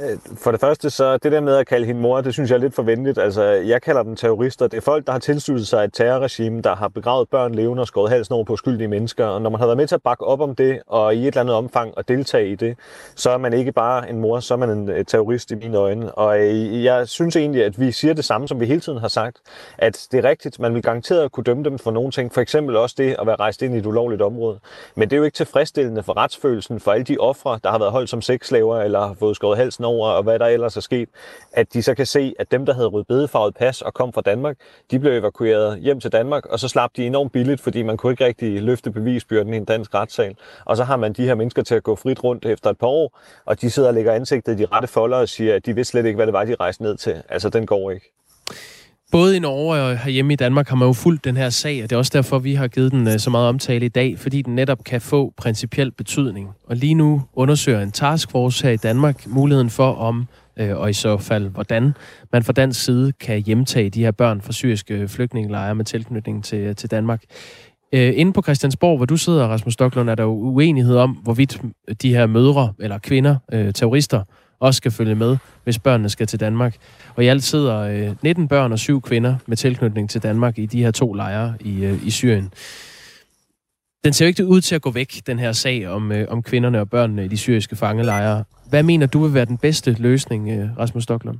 [0.00, 2.56] Øh, for det første, så det der med at kalde hende mor, det synes jeg
[2.56, 3.18] er lidt forventeligt.
[3.18, 4.66] Altså, jeg kalder dem terrorister.
[4.66, 7.86] Det er folk, der har tilsluttet sig et terrorregime, der har begravet børn levende og
[7.86, 9.26] skåret halsen over på skyldige mennesker.
[9.26, 11.26] Og når man har været med til at bakke op om det, og i et
[11.26, 12.76] eller andet omfang at deltage i det,
[13.14, 15.76] så er man ikke bare en mor, så er man en øh, terrorist i mine
[15.76, 16.12] øjne.
[16.12, 19.08] Og øh, jeg synes egentlig, at vi siger det samme, som vi hele tiden har
[19.08, 19.36] sagt,
[19.78, 22.34] at det er rigtigt, man vil garanteret kunne dømme dem for nogle ting.
[22.34, 24.58] For eksempel også det at være rejst ind i et ulovligt område.
[24.94, 27.92] Men det er jo ikke tilfredsstillende for retsfølelsen for alle de ofre, der har været
[27.92, 31.08] holdt som sexslaver eller har fået skåret halsen over, og hvad der ellers er sket,
[31.52, 34.56] at de så kan se, at dem, der havde rødbedefarvet pas og kom fra Danmark,
[34.90, 38.12] de blev evakueret hjem til Danmark, og så slap de enormt billigt, fordi man kunne
[38.12, 40.36] ikke rigtig løfte bevisbyrden i en dansk retssal.
[40.64, 42.86] Og så har man de her mennesker til at gå frit rundt efter et par
[42.86, 45.74] år, og de sidder og lægger ansigtet i de rette folder og siger, at de
[45.74, 47.22] vidste slet ikke, hvad det var, de rejste ned til.
[47.28, 48.12] Altså, den går ikke.
[49.12, 51.90] Både i Norge og herhjemme i Danmark har man jo fulgt den her sag, og
[51.90, 54.42] det er også derfor, vi har givet den øh, så meget omtale i dag, fordi
[54.42, 56.48] den netop kan få principiel betydning.
[56.66, 60.92] Og lige nu undersøger en taskforce her i Danmark muligheden for, om øh, og i
[60.92, 61.94] så fald hvordan
[62.32, 66.58] man fra dansk side kan hjemtage de her børn fra syriske flygtningelejre med tilknytning til,
[66.58, 67.22] øh, til Danmark.
[67.94, 71.60] Øh, inde på Christiansborg, hvor du sidder, Rasmus Stocklund, er der jo uenighed om, hvorvidt
[72.02, 73.36] de her mødre eller kvinder,
[73.74, 74.22] terrorister,
[74.60, 76.76] også skal følge med, hvis børnene skal til Danmark.
[77.16, 80.66] Og i alt sidder øh, 19 børn og 7 kvinder med tilknytning til Danmark i
[80.66, 82.52] de her to lejre i, øh, i Syrien.
[84.04, 86.42] Den ser jo ikke ud til at gå væk, den her sag om, øh, om
[86.42, 88.44] kvinderne og børnene i de syriske fangelejre.
[88.68, 91.38] Hvad mener du vil være den bedste løsning, øh, Rasmus Stocklund?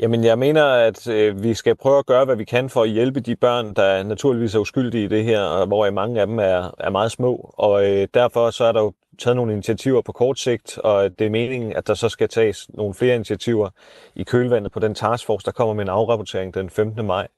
[0.00, 2.90] Jamen, jeg mener, at øh, vi skal prøve at gøre, hvad vi kan for at
[2.90, 6.38] hjælpe de børn, der naturligvis er uskyldige i det her, og hvor mange af dem
[6.38, 7.54] er, er meget små.
[7.58, 11.26] Og øh, derfor så er der jo taget nogle initiativer på kort sigt, og det
[11.26, 13.70] er meningen, at der så skal tages nogle flere initiativer
[14.14, 17.06] i kølvandet på den taskforce, der kommer med en afrapportering den 15.
[17.06, 17.28] maj.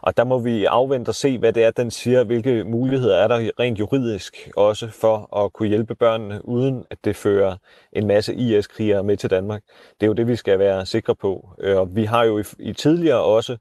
[0.00, 3.28] Og der må vi afvente og se, hvad det er, den siger, hvilke muligheder er
[3.28, 7.56] der rent juridisk også for at kunne hjælpe børnene, uden at det fører
[7.92, 9.62] en masse IS-krigere med til Danmark.
[10.00, 11.50] Det er jo det, vi skal være sikre på.
[11.60, 13.56] Øh, og vi har jo i, i tidligere også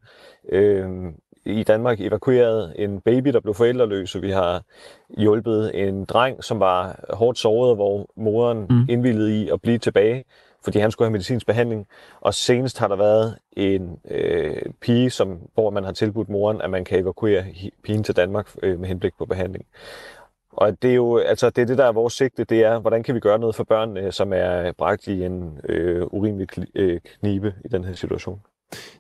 [0.49, 0.87] øh,
[1.47, 4.61] i Danmark evakueret en baby, der blev forældreløs, og vi har
[5.17, 8.85] hjulpet en dreng, som var hårdt såret, hvor moderen mm.
[8.89, 10.23] indvillede i at blive tilbage,
[10.63, 11.87] fordi han skulle have medicinsk behandling.
[12.21, 16.69] Og senest har der været en øh, pige, som, hvor man har tilbudt moren, at
[16.69, 17.45] man kan evakuere
[17.83, 19.65] pigen til Danmark øh, med henblik på behandling.
[20.51, 23.03] Og det er jo, altså det er det, der er vores sigte, det er, hvordan
[23.03, 27.53] kan vi gøre noget for børn, som er bragt i en øh, urimelig øh, knibe
[27.65, 28.41] i den her situation.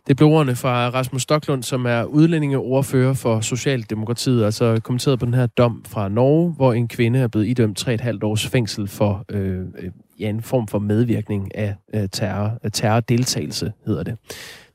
[0.07, 5.33] Det blev ordene fra Rasmus Stocklund, som er udlændingeordfører for Socialdemokratiet, altså kommenteret på den
[5.33, 9.59] her dom fra Norge, hvor en kvinde er blevet idømt 3,5 års fængsel for øh,
[9.59, 14.17] øh, ja, en form for medvirkning af øh, terror, terrordeltagelse, hedder det.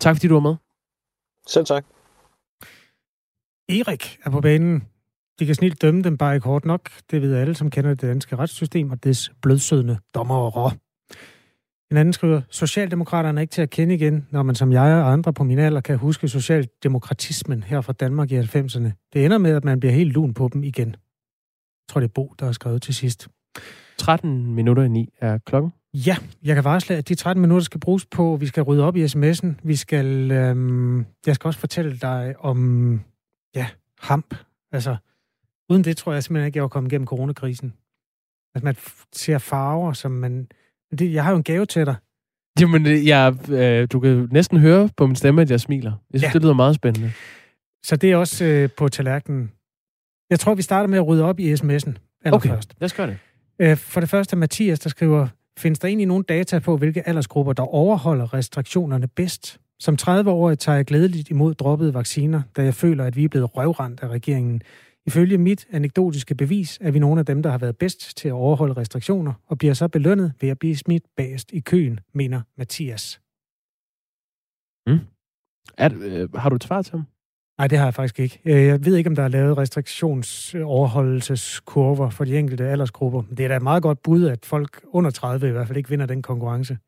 [0.00, 0.54] Tak fordi du var med.
[1.48, 1.84] Selv tak.
[3.68, 4.82] Erik er på banen.
[5.38, 6.90] De kan snilt dømme dem bare ikke hårdt nok.
[7.10, 10.72] Det ved alle, som kender det danske retssystem og dets blødsødende dommere.
[11.92, 15.12] En anden skriver, Socialdemokraterne er ikke til at kende igen, når man som jeg og
[15.12, 19.10] andre på min alder kan huske socialdemokratismen her fra Danmark i 90'erne.
[19.12, 20.88] Det ender med, at man bliver helt lun på dem igen.
[20.88, 23.28] Jeg tror, det er Bo, der har skrevet til sidst.
[23.98, 25.72] 13 minutter i 9 er klokken.
[25.94, 28.96] Ja, jeg kan varsle, at de 13 minutter skal bruges på, vi skal rydde op
[28.96, 29.48] i sms'en.
[29.62, 33.00] Vi skal, øhm, jeg skal også fortælle dig om,
[33.54, 33.66] ja,
[33.98, 34.34] hamp.
[34.72, 34.96] Altså,
[35.68, 37.72] uden det tror jeg simpelthen ikke, jeg var kommet igennem coronakrisen.
[38.54, 38.76] Altså, man
[39.12, 40.48] ser farver, som man
[40.98, 41.94] det, jeg har jo en gave til dig.
[42.60, 45.92] Jamen, øh, jeg, øh, du kan næsten høre på min stemme, at jeg smiler.
[46.12, 46.32] Jeg synes, ja.
[46.32, 47.12] det lyder meget spændende.
[47.84, 49.50] Så det er også øh, på tallerkenen.
[50.30, 51.92] Jeg tror, vi starter med at rydde op i sms'en.
[52.26, 53.18] Okay, lad os gøre det.
[53.58, 55.28] Øh, for det første Mathias, der skriver,
[55.58, 59.58] findes der egentlig nogen data på, hvilke aldersgrupper, der overholder restriktionerne bedst?
[59.80, 63.56] Som 30-årig tager jeg glædeligt imod droppede vacciner, da jeg føler, at vi er blevet
[63.56, 64.62] røvrendt af regeringen.
[65.06, 68.32] Ifølge mit anekdotiske bevis er vi nogle af dem, der har været bedst til at
[68.32, 73.20] overholde restriktioner, og bliver så belønnet ved at blive smidt bagest i køen, mener Mathias.
[74.86, 74.98] Mm.
[75.78, 77.06] Er, øh, har du et svar til ham?
[77.58, 78.40] Nej, det har jeg faktisk ikke.
[78.44, 83.22] Øh, jeg ved ikke, om der er lavet restriktionsoverholdelseskurver for de enkelte aldersgrupper.
[83.22, 85.90] Det er da et meget godt bud, at folk under 30 i hvert fald ikke
[85.90, 86.78] vinder den konkurrence.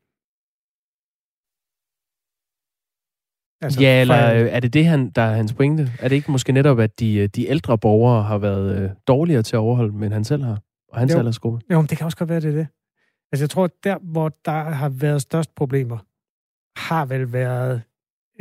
[3.65, 4.47] Altså, ja, eller fejl.
[4.51, 5.91] er det det, han, der er hans pointe?
[5.99, 9.55] Er det ikke måske netop, at de, de ældre borgere har været øh, dårligere til
[9.55, 10.59] at overholde, men han selv har?
[10.89, 11.59] Og hans jo, aldersgruppe?
[11.71, 12.67] Jo, men det kan også godt være, det er det.
[13.31, 15.97] Altså, jeg tror, der, hvor der har været størst problemer,
[16.77, 17.81] har vel været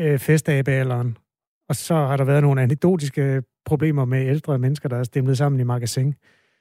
[0.01, 1.17] øh, festabealderen.
[1.69, 5.61] Og så har der været nogle anekdotiske problemer med ældre mennesker, der er stemlet sammen
[5.61, 6.15] i magasin.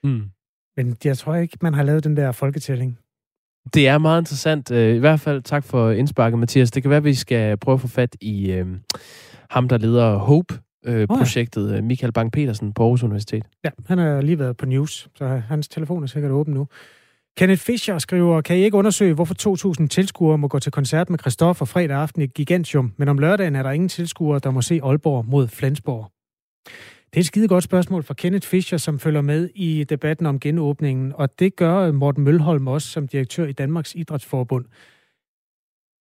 [0.03, 0.23] Mm.
[0.77, 2.99] Men jeg tror ikke, man har lavet den der folketælling.
[3.73, 4.71] Det er meget interessant.
[4.71, 6.71] Øh, I hvert fald tak for indsparket, Mathias.
[6.71, 8.65] Det kan være, at vi skal prøve at få fat i øh,
[9.49, 13.43] ham, der leder HOPE-projektet, øh, Michael Bang-Petersen på Aarhus Universitet.
[13.63, 16.67] Ja, han har lige været på news, så hans telefon er sikkert åben nu.
[17.37, 21.19] Kenneth Fischer skriver, kan I ikke undersøge, hvorfor 2.000 tilskuere må gå til koncert med
[21.19, 24.79] Christoffer fredag aften i Gigantium, men om lørdagen er der ingen tilskuere, der må se
[24.83, 26.11] Aalborg mod Flensborg?
[27.13, 30.39] Det er et skide godt spørgsmål fra Kenneth Fischer, som følger med i debatten om
[30.39, 34.65] genåbningen, og det gør øh, Morten Mølholm også som direktør i Danmarks Idrætsforbund.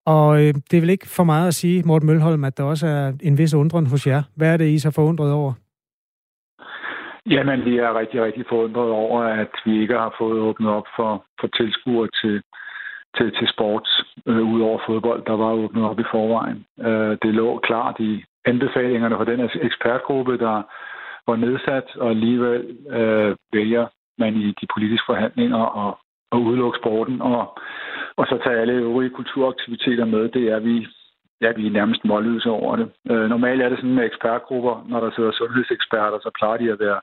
[0.07, 2.87] Og øh, det er vel ikke for meget at sige, Morten Mølholm, at der også
[2.87, 4.23] er en vis undren hos jer.
[4.37, 5.53] Hvad er det, I så forundret over?
[7.31, 11.25] Jamen, vi er rigtig, rigtig forundret over, at vi ikke har fået åbnet op for,
[11.41, 12.43] for tilskuere til,
[13.17, 13.89] til, til sport,
[14.27, 16.65] øh, ud over fodbold, der var åbnet op i forvejen.
[16.87, 20.63] Øh, det lå klart i anbefalingerne fra den ekspertgruppe, der
[21.29, 22.63] var nedsat, og alligevel
[22.99, 23.87] øh, vælger
[24.19, 25.95] man i de politiske forhandlinger at,
[26.33, 27.59] at udelukke sporten og,
[28.17, 30.29] og så tage alle øvrige kulturaktiviteter med.
[30.29, 30.87] Det er vi
[31.43, 32.89] ja, vi er nærmest målløse over det.
[33.11, 36.81] Øh, normalt er det sådan med ekspertgrupper, når der sidder sundhedseksperter, så plejer de at
[36.81, 37.01] være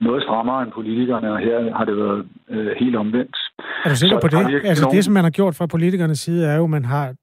[0.00, 2.22] noget strammere end politikerne, og her har det været
[2.54, 3.36] øh, helt omvendt.
[3.84, 4.38] Er du sikker så, på det?
[4.70, 4.96] Altså nogen...
[4.96, 7.14] det, som man har gjort fra politikernes side, er jo, at man har,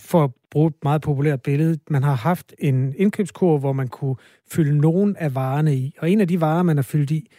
[0.00, 4.16] for at bruge et meget populært billede, man har haft en indkøbskurv, hvor man kunne
[4.52, 5.94] fylde nogen af varerne i.
[5.98, 7.30] Og en af de varer, man har fyldt i,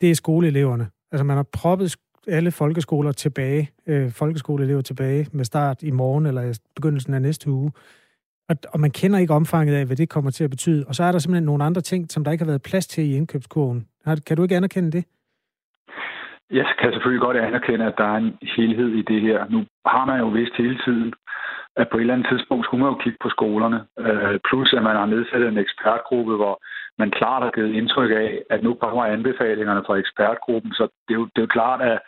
[0.00, 0.86] det er skoleeleverne.
[1.12, 1.96] Altså man har proppet
[2.28, 7.50] alle folkeskoler tilbage, øh, folkeskoleelever tilbage med start i morgen eller i begyndelsen af næste
[7.50, 7.72] uge.
[8.48, 10.84] Og, og man kender ikke omfanget af, hvad det kommer til at betyde.
[10.88, 13.04] Og så er der simpelthen nogle andre ting, som der ikke har været plads til
[13.04, 13.86] i indkøbskurven.
[14.26, 15.04] Kan du ikke anerkende det?
[16.50, 19.48] Jeg kan selvfølgelig godt anerkende, at der er en helhed i det her.
[19.50, 21.12] Nu har man jo vist hele tiden,
[21.76, 23.78] at på et eller andet tidspunkt skulle man jo kigge på skolerne.
[23.98, 26.54] Øh, plus at man har nedsat en ekspertgruppe, hvor
[26.98, 30.72] man klart har givet indtryk af, at nu kommer anbefalingerne fra ekspertgruppen.
[30.72, 31.98] Så det er jo, det er jo klart, at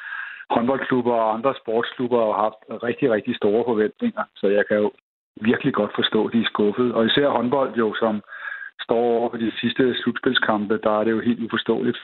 [0.51, 4.23] håndboldklubber og andre sportsklubber har haft rigtig, rigtig store forventninger.
[4.37, 4.93] Så jeg kan jo
[5.41, 6.95] virkelig godt forstå, at de er skuffet.
[6.95, 8.23] Og især håndbold jo, som
[8.81, 11.99] står over for de sidste slutspilskampe, der er det jo helt uforståeligt.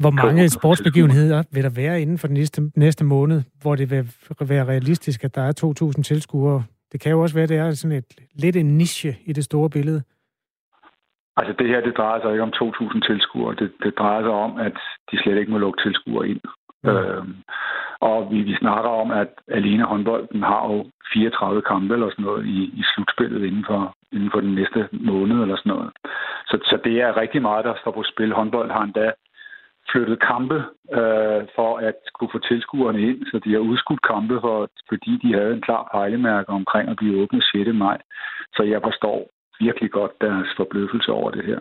[0.00, 4.04] Hvor mange sportsbegivenheder vil der være inden for den næste, næste måned, hvor det vil
[4.40, 6.62] være realistisk, at der er 2.000 tilskuere?
[6.92, 9.44] Det kan jo også være, at det er sådan et, lidt en niche i det
[9.44, 10.02] store billede.
[11.36, 13.54] Altså det her, det drejer sig ikke om 2.000 tilskuere.
[13.60, 14.76] Det, det drejer sig om, at
[15.10, 16.40] de slet ikke må lukke tilskuere ind.
[16.84, 16.90] Ja.
[16.90, 17.34] Øhm,
[18.00, 22.46] og vi, vi snakker om, at alene håndbolden har jo 34 kampe eller sådan noget
[22.46, 25.90] i, i slutspillet inden for, inden for den næste måned eller sådan noget.
[26.46, 28.32] Så, så det er rigtig meget, der står på spil.
[28.32, 29.12] Håndbold har endda
[29.92, 30.58] flyttet kampe
[30.98, 34.56] øh, for at kunne få tilskuerne ind, så de har udskudt kampe, for,
[34.88, 37.70] fordi de havde en klar pejlemærke omkring at blive åbnet 6.
[37.74, 37.98] maj.
[38.56, 39.18] Så jeg forstår
[39.60, 41.60] virkelig godt deres forbløffelse over det her.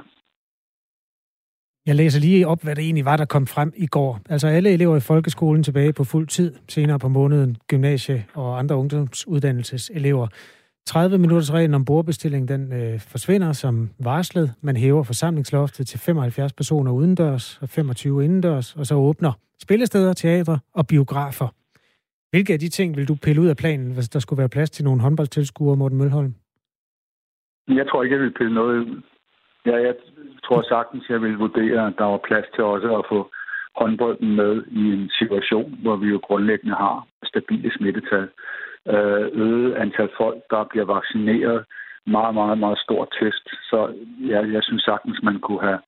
[1.85, 4.19] Jeg læser lige op, hvad det egentlig var, der kom frem i går.
[4.29, 8.75] Altså alle elever i folkeskolen tilbage på fuld tid, senere på måneden gymnasie og andre
[8.75, 10.27] ungdomsuddannelseselever.
[10.89, 14.47] 30 minutters reglen om bordbestilling, den øh, forsvinder som varslet.
[14.61, 19.31] Man hæver forsamlingsloftet til 75 personer udendørs og 25 indendørs, og så åbner
[19.65, 21.47] spillesteder, teatre og biografer.
[22.31, 24.69] Hvilke af de ting vil du pille ud af planen, hvis der skulle være plads
[24.69, 26.33] til nogle håndboldtilskuere, Morten Mølholm?
[27.67, 29.01] Jeg tror ikke, jeg vil pille noget ud.
[29.65, 29.95] Ja, jeg
[30.45, 33.31] tror sagtens, jeg vil vurdere, at der var plads til også at få
[33.75, 38.27] håndbolden med i en situation, hvor vi jo grundlæggende har stabile smittetal.
[38.93, 41.65] Øh, øget antal folk, der bliver vaccineret,
[42.07, 43.45] meget, meget, meget stor test.
[43.69, 43.79] Så
[44.31, 45.79] ja, jeg synes sagtens, man kunne have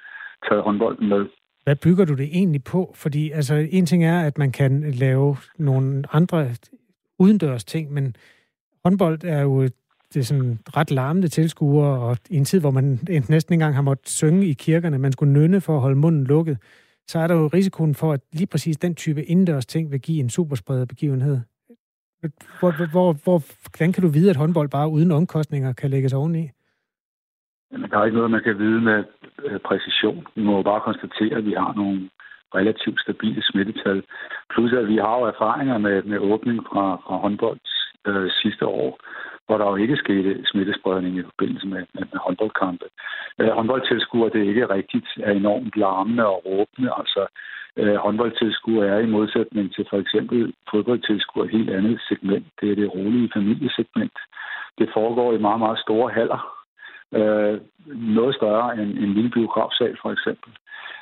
[0.50, 1.26] taget håndbolden med.
[1.64, 2.92] Hvad bygger du det egentlig på?
[2.96, 6.48] Fordi altså, en ting er, at man kan lave nogle andre
[7.20, 8.16] udendørs ting, men
[8.84, 9.68] håndbold er jo
[10.14, 13.76] det er sådan ret larmende tilskuere, og i en tid, hvor man næsten ikke engang
[13.76, 16.58] har måttet synge i kirkerne, man skulle nynne for at holde munden lukket,
[17.08, 20.20] så er der jo risikoen for, at lige præcis den type indendørs ting vil give
[20.20, 21.40] en superspredet begivenhed.
[22.60, 23.40] Hvor, hvor, hvor,
[23.72, 26.50] hvordan kan du vide, at håndbold bare uden omkostninger kan lægges oveni?
[27.72, 29.04] Jamen, der er ikke noget, man kan vide med
[29.46, 30.28] øh, præcision.
[30.36, 32.10] Vi må jo bare konstatere, at vi har nogle
[32.56, 34.04] relativt stabile smittetal.
[34.54, 37.60] Plus at vi har jo erfaringer med, med åbning fra, fra håndbold
[38.08, 39.00] øh, sidste år,
[39.46, 42.86] hvor der jo ikke skete smittespredning i forbindelse med, med, med håndboldkampe.
[43.40, 46.92] Øh, håndboldtilskuer, det er ikke rigtigt, er enormt larmende og råbende.
[47.02, 47.22] Altså,
[47.78, 52.48] øh, håndboldtilskuer er i modsætning til for eksempel fodboldtilskuer et helt andet segment.
[52.62, 54.18] Det er det rolige familiesegment.
[54.78, 56.42] Det foregår i meget, meget store haller.
[57.14, 57.60] Øh,
[58.18, 60.52] noget større end en lille biografsal, for eksempel.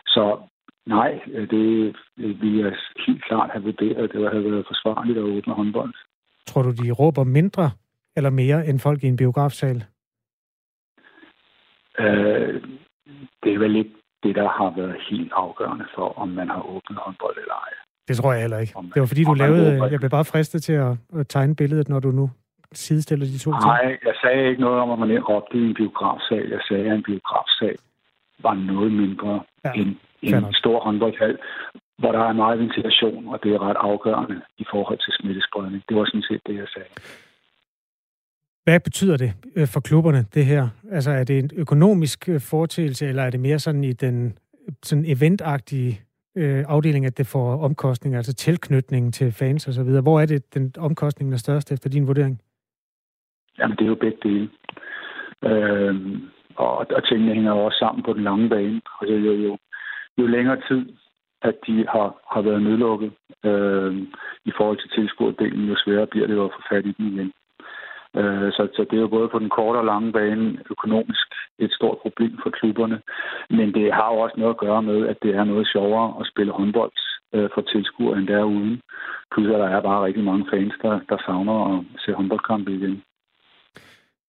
[0.08, 0.40] Så
[0.86, 2.72] nej, det vi er
[3.08, 5.94] helt klart have vurderet, at det havde været forsvarligt at åbne håndbold.
[6.46, 7.72] Tror du, de råber mindre
[8.18, 9.84] eller mere end folk i en biografsal?
[12.00, 12.62] Øh,
[13.44, 17.00] det er vel ikke det, der har været helt afgørende for, om man har åbnet
[17.06, 17.74] håndbold eller ej.
[18.08, 18.74] Det tror jeg heller ikke.
[18.76, 19.84] Man, det var fordi, du lavede...
[19.92, 22.30] Jeg blev bare fristet til at, at tegne billedet, når du nu
[22.74, 23.64] sidestiller de to ting.
[23.64, 26.50] Nej, jeg sagde ikke noget om, at man ikke råbte i en biografsal.
[26.50, 27.78] Jeg sagde, at en biografsal
[28.40, 31.38] var noget mindre ja, end en stor håndboldhal.
[32.00, 35.84] hvor der er meget ventilation, og det er ret afgørende i forhold til smittespredning.
[35.90, 36.92] Det var sådan set det, jeg sagde.
[38.70, 40.64] Hvad betyder det øh, for klubberne, det her?
[40.92, 44.38] Altså, er det en økonomisk øh, foretagelse, eller er det mere sådan i den
[44.84, 46.02] sådan eventagtige
[46.38, 50.02] øh, afdeling, at det får omkostninger, altså tilknytningen til fans og så videre?
[50.02, 52.42] Hvor er det, den omkostning er størst efter din vurdering?
[53.60, 54.50] Jamen, det er jo begge dele.
[55.50, 55.96] Øh,
[56.56, 58.82] og, og tingene hænger jo også sammen på den lange bane.
[59.00, 59.58] Og det er jo, jo,
[60.18, 60.94] jo længere tid,
[61.42, 63.12] at de har, har været nedlukket
[63.44, 63.94] øh,
[64.46, 67.32] i forhold til tilskuerdelen, jo sværere bliver det jo at få fat i dem igen.
[68.16, 71.28] Øh, så, så det er jo både på den korte og lange bane økonomisk
[71.60, 73.02] et stort problem for klubberne,
[73.50, 76.28] men det har jo også noget at gøre med, at det er noget sjovere at
[76.32, 76.92] spille håndbold
[77.34, 78.82] øh, for tilskuere, end der uden.
[79.32, 83.04] Plus at der er bare rigtig mange fans, der, der savner at se håndboldkampe igen.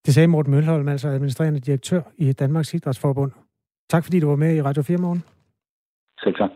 [0.05, 3.31] Det sagde Morten Mølholm, altså administrerende direktør i Danmarks Idrætsforbund.
[3.89, 5.23] Tak fordi du var med i Radio 4 morgen.
[6.23, 6.51] Selv tak.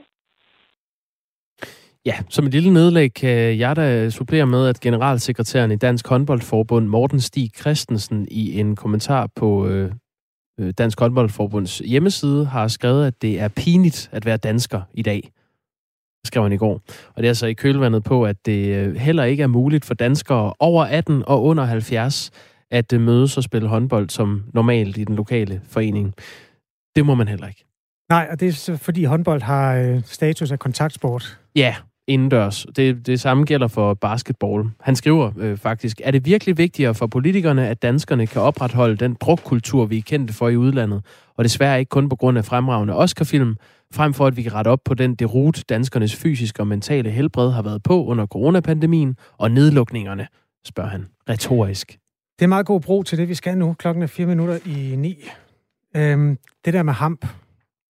[2.06, 6.88] Ja, som et lille nedlæg kan jeg da supplere med, at generalsekretæren i Dansk Håndboldforbund,
[6.88, 9.92] Morten Stig Christensen, i en kommentar på øh,
[10.60, 15.32] øh, Dansk Håndboldforbunds hjemmeside, har skrevet, at det er pinligt at være dansker i dag.
[16.26, 16.74] skrev han i går.
[17.08, 19.94] Og det er altså i kølvandet på, at det øh, heller ikke er muligt for
[19.94, 22.32] danskere over 18 og under 70
[22.72, 26.14] at øh, mødes og spille håndbold som normalt i den lokale forening.
[26.96, 27.66] Det må man heller ikke.
[28.10, 31.40] Nej, og det er fordi håndbold har status af kontaktsport.
[31.56, 31.76] Ja,
[32.08, 32.66] indendørs.
[32.76, 34.70] Det, det samme gælder for basketball.
[34.80, 39.18] Han skriver øh, faktisk, er det virkelig vigtigere for politikerne, at danskerne kan opretholde den
[39.22, 41.06] drukkultur, vi er kendte for i udlandet,
[41.38, 43.58] og desværre ikke kun på grund af fremragende Oscar-film,
[43.94, 47.52] frem for at vi kan rette op på den derute, danskernes fysiske og mentale helbred
[47.52, 50.28] har været på under coronapandemien og nedlukningerne,
[50.66, 51.98] spørger han retorisk.
[52.40, 53.74] Det er meget god brug til det, vi skal nu.
[53.74, 55.30] Klokken er fire minutter i ni.
[55.96, 57.26] Øhm, det der med hamp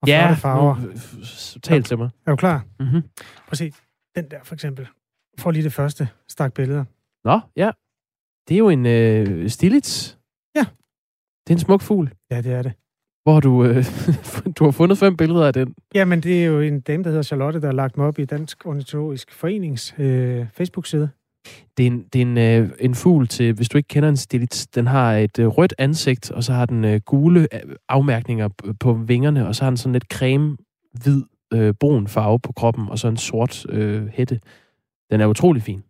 [0.02, 0.76] og ja, farver.
[1.64, 2.10] tal til mig.
[2.26, 2.64] Er du klar?
[2.80, 3.02] Mm-hmm.
[3.02, 3.72] Prøv at se.
[4.16, 4.88] Den der, for eksempel.
[5.40, 6.86] Får lige det første stak billeder.
[7.24, 7.72] Nå, ja.
[8.48, 10.18] Det er jo en øh, stilits.
[10.56, 10.66] Ja.
[11.48, 12.14] Det er en smuk fugl.
[12.32, 12.74] Ja, det er det.
[13.24, 13.86] Hvor du, øh,
[14.60, 15.76] du har fundet fem billeder af den.
[15.96, 18.26] Jamen, det er jo en dame, der hedder Charlotte, der har lagt mig op i
[18.26, 21.10] Dansk Ornitologisk Forenings øh, Facebook-side.
[21.78, 24.18] Det er, en, det er en, øh, en fugl til, hvis du ikke kender en
[24.18, 28.50] stilits, den har et øh, rødt ansigt, og så har den øh, gule øh, afmærkninger
[28.80, 33.00] på vingerne, og så har den sådan lidt creme-hvid øh, brun farve på kroppen, og
[33.00, 34.40] så en sort øh, hætte.
[35.12, 35.84] Den er utrolig fin.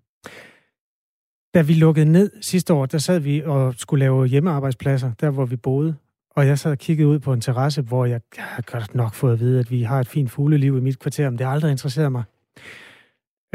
[1.54, 5.46] Da vi lukkede ned sidste år, der sad vi og skulle lave hjemmearbejdspladser, der hvor
[5.46, 5.96] vi boede.
[6.36, 9.14] Og jeg sad og kiggede ud på en terrasse, hvor jeg, jeg har godt nok
[9.14, 11.54] fået at vide, at vi har et fint fugleliv i mit kvarter, men det har
[11.54, 12.24] aldrig interesseret mig.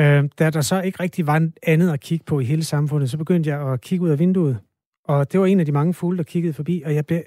[0.00, 3.18] Øh, da der så ikke rigtig var andet at kigge på i hele samfundet, så
[3.18, 4.58] begyndte jeg at kigge ud af vinduet.
[5.04, 7.22] Og det var en af de mange fugle, der kiggede forbi, og jeg blev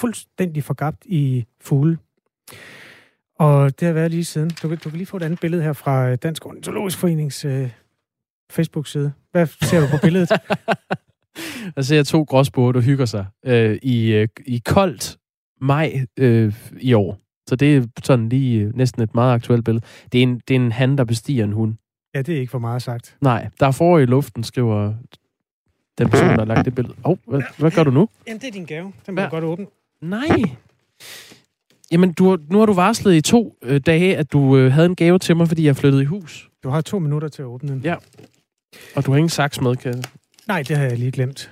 [0.00, 1.98] fuldstændig forgabt i fugle.
[3.38, 4.50] Og det har været lige siden.
[4.62, 7.70] Du, du kan lige få et andet billede her fra øh, Dansk Ornitologisk Forenings øh,
[8.50, 9.12] Facebook-side.
[9.32, 10.30] Hvad ser du på billedet?
[11.76, 15.16] der ser jeg to gråsbuer, der hygger sig øh, i, øh, i koldt
[15.60, 17.18] maj øh, i år.
[17.48, 19.84] Så det er sådan lige øh, næsten et meget aktuelt billede.
[20.12, 21.74] Det er, en, det er en han, der bestiger en hund.
[22.14, 23.16] Ja, det er ikke for meget sagt.
[23.20, 24.94] Nej, der er for i luften, skriver
[25.98, 26.94] den person, der har lagt det billede.
[27.04, 28.08] Åh, oh, hvad, hvad gør du nu?
[28.26, 28.92] Jamen, det er din gave.
[29.06, 29.26] Den må ja.
[29.26, 29.66] du godt åbne.
[30.00, 30.28] Nej.
[31.90, 34.96] Jamen, du, nu har du varslet i to øh, dage, at du øh, havde en
[34.96, 36.50] gave til mig, fordi jeg flyttede i hus.
[36.62, 37.80] Du har to minutter til at åbne den.
[37.84, 37.94] Ja.
[38.96, 40.04] Og du har ingen saks med, kan
[40.48, 41.50] Nej, det har jeg lige glemt.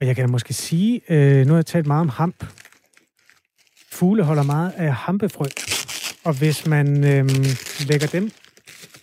[0.00, 2.46] Og jeg kan måske sige, øh, nu har jeg talt meget om hamp.
[3.92, 5.44] Fugle holder meget af hampefrø.
[6.24, 7.28] Og hvis man øh,
[7.88, 8.30] lægger dem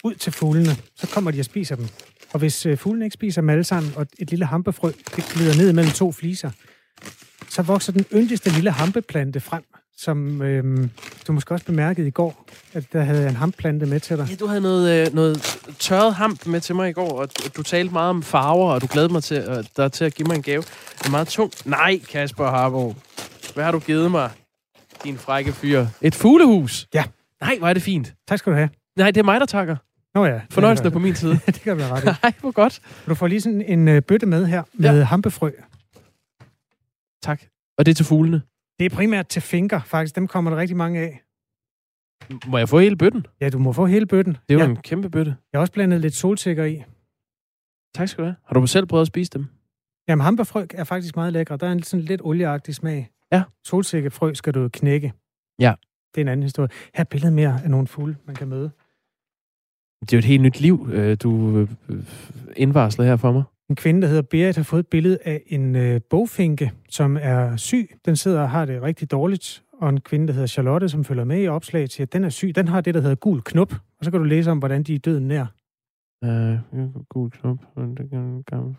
[0.03, 1.87] ud til fuglene, så kommer de og spiser dem.
[2.33, 5.57] Og hvis øh, fuglene ikke spiser dem alle sammen, og et lille hampefrø det glider
[5.57, 6.51] ned mellem to fliser,
[7.49, 9.63] så vokser den yndigste lille hampeplante frem
[9.99, 10.89] som øhm,
[11.27, 14.27] du måske også bemærkede i går, at der havde jeg en hampplante med til dig.
[14.29, 17.63] Ja, du havde noget, øh, noget tørret hamp med til mig i går, og du
[17.63, 20.35] talte meget om farver, og du glædede mig til, øh, dig til at give mig
[20.35, 20.61] en gave.
[20.61, 21.51] Det er meget tung.
[21.65, 22.95] Nej, Kasper Harbo.
[23.53, 24.31] Hvad har du givet mig,
[25.03, 25.85] din frække fyr?
[26.01, 26.87] Et fuglehus?
[26.93, 27.03] Ja.
[27.41, 28.13] Nej, hvor er det fint.
[28.27, 28.69] Tak skal du have.
[28.97, 29.75] Nej, det er mig, der takker.
[30.15, 30.41] Nå ja.
[30.49, 31.39] Fornøjelsen er på min side.
[31.45, 32.81] det kan være ret Nej, hvor godt.
[33.07, 35.03] Du får lige sådan en øh, bøtte med her, med ja.
[35.03, 35.51] hampefrø.
[37.21, 37.41] Tak.
[37.77, 38.41] Og det er til fuglene?
[38.79, 40.15] Det er primært til finker, faktisk.
[40.15, 41.21] Dem kommer der rigtig mange af.
[42.47, 43.27] Må jeg få hele bøtten?
[43.41, 44.33] Ja, du må få hele bøtten.
[44.33, 44.69] Det er jo ja.
[44.69, 45.35] en kæmpe bøtte.
[45.51, 46.83] Jeg har også blandet lidt solsikker i.
[47.95, 48.35] Tak skal du have.
[48.45, 49.45] Har du selv prøvet at spise dem?
[50.07, 51.57] Jamen, hamperfrø er faktisk meget lækre.
[51.57, 53.09] Der er en sådan lidt olieagtig smag.
[53.31, 53.43] Ja.
[53.63, 55.13] Solsikkefrø skal du knække.
[55.59, 55.73] Ja.
[56.15, 56.69] Det er en anden historie.
[56.93, 58.71] Her er billedet mere af nogle fugle, man kan møde.
[60.01, 62.03] Det er jo et helt nyt liv, øh, du øh,
[62.55, 63.43] indvarsler her for mig.
[63.69, 67.55] En kvinde, der hedder Berit, har fået et billede af en øh, bogfinke, som er
[67.55, 67.89] syg.
[68.05, 71.23] Den sidder og har det rigtig dårligt, og en kvinde, der hedder Charlotte, som følger
[71.23, 72.55] med i opslaget, siger, at den er syg.
[72.55, 73.73] Den har det, der hedder gul knop.
[73.73, 75.45] Og så kan du læse om, hvordan de er døden nær.
[76.23, 76.57] Øh,
[77.09, 77.57] gul knop.
[77.97, 78.75] Det kan gammel.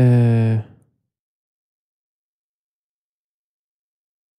[0.00, 0.58] Øh,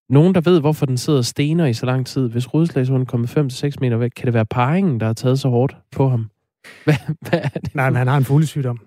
[0.09, 2.29] Nogen, der ved, hvorfor den sidder stener i så lang tid.
[2.29, 5.49] Hvis rudslagshunden er kommet 5-6 meter væk, kan det være parringen, der har taget så
[5.49, 6.29] hårdt på ham?
[6.85, 6.95] Hvad,
[7.29, 7.75] hvad er det?
[7.75, 8.79] Nej, men han har en fuglesygdom.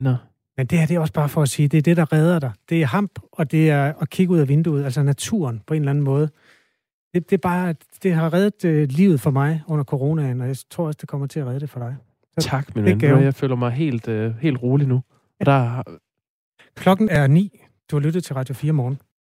[0.00, 0.14] Nå.
[0.56, 2.38] Men det her, det er også bare for at sige, det er det, der redder
[2.38, 2.52] dig.
[2.68, 5.82] Det er hamp, og det er at kigge ud af vinduet, altså naturen på en
[5.82, 6.30] eller anden måde.
[7.14, 10.56] Det, det, er bare, det har reddet øh, livet for mig under coronaen, og jeg
[10.70, 11.96] tror også, det kommer til at redde det for dig.
[12.38, 13.00] Så tak, min ven.
[13.02, 15.02] Jeg føler mig helt, øh, helt rolig nu.
[15.40, 15.82] Og der...
[16.74, 17.60] Klokken er ni.
[17.90, 18.98] Du har lyttet til Radio 4 morgen.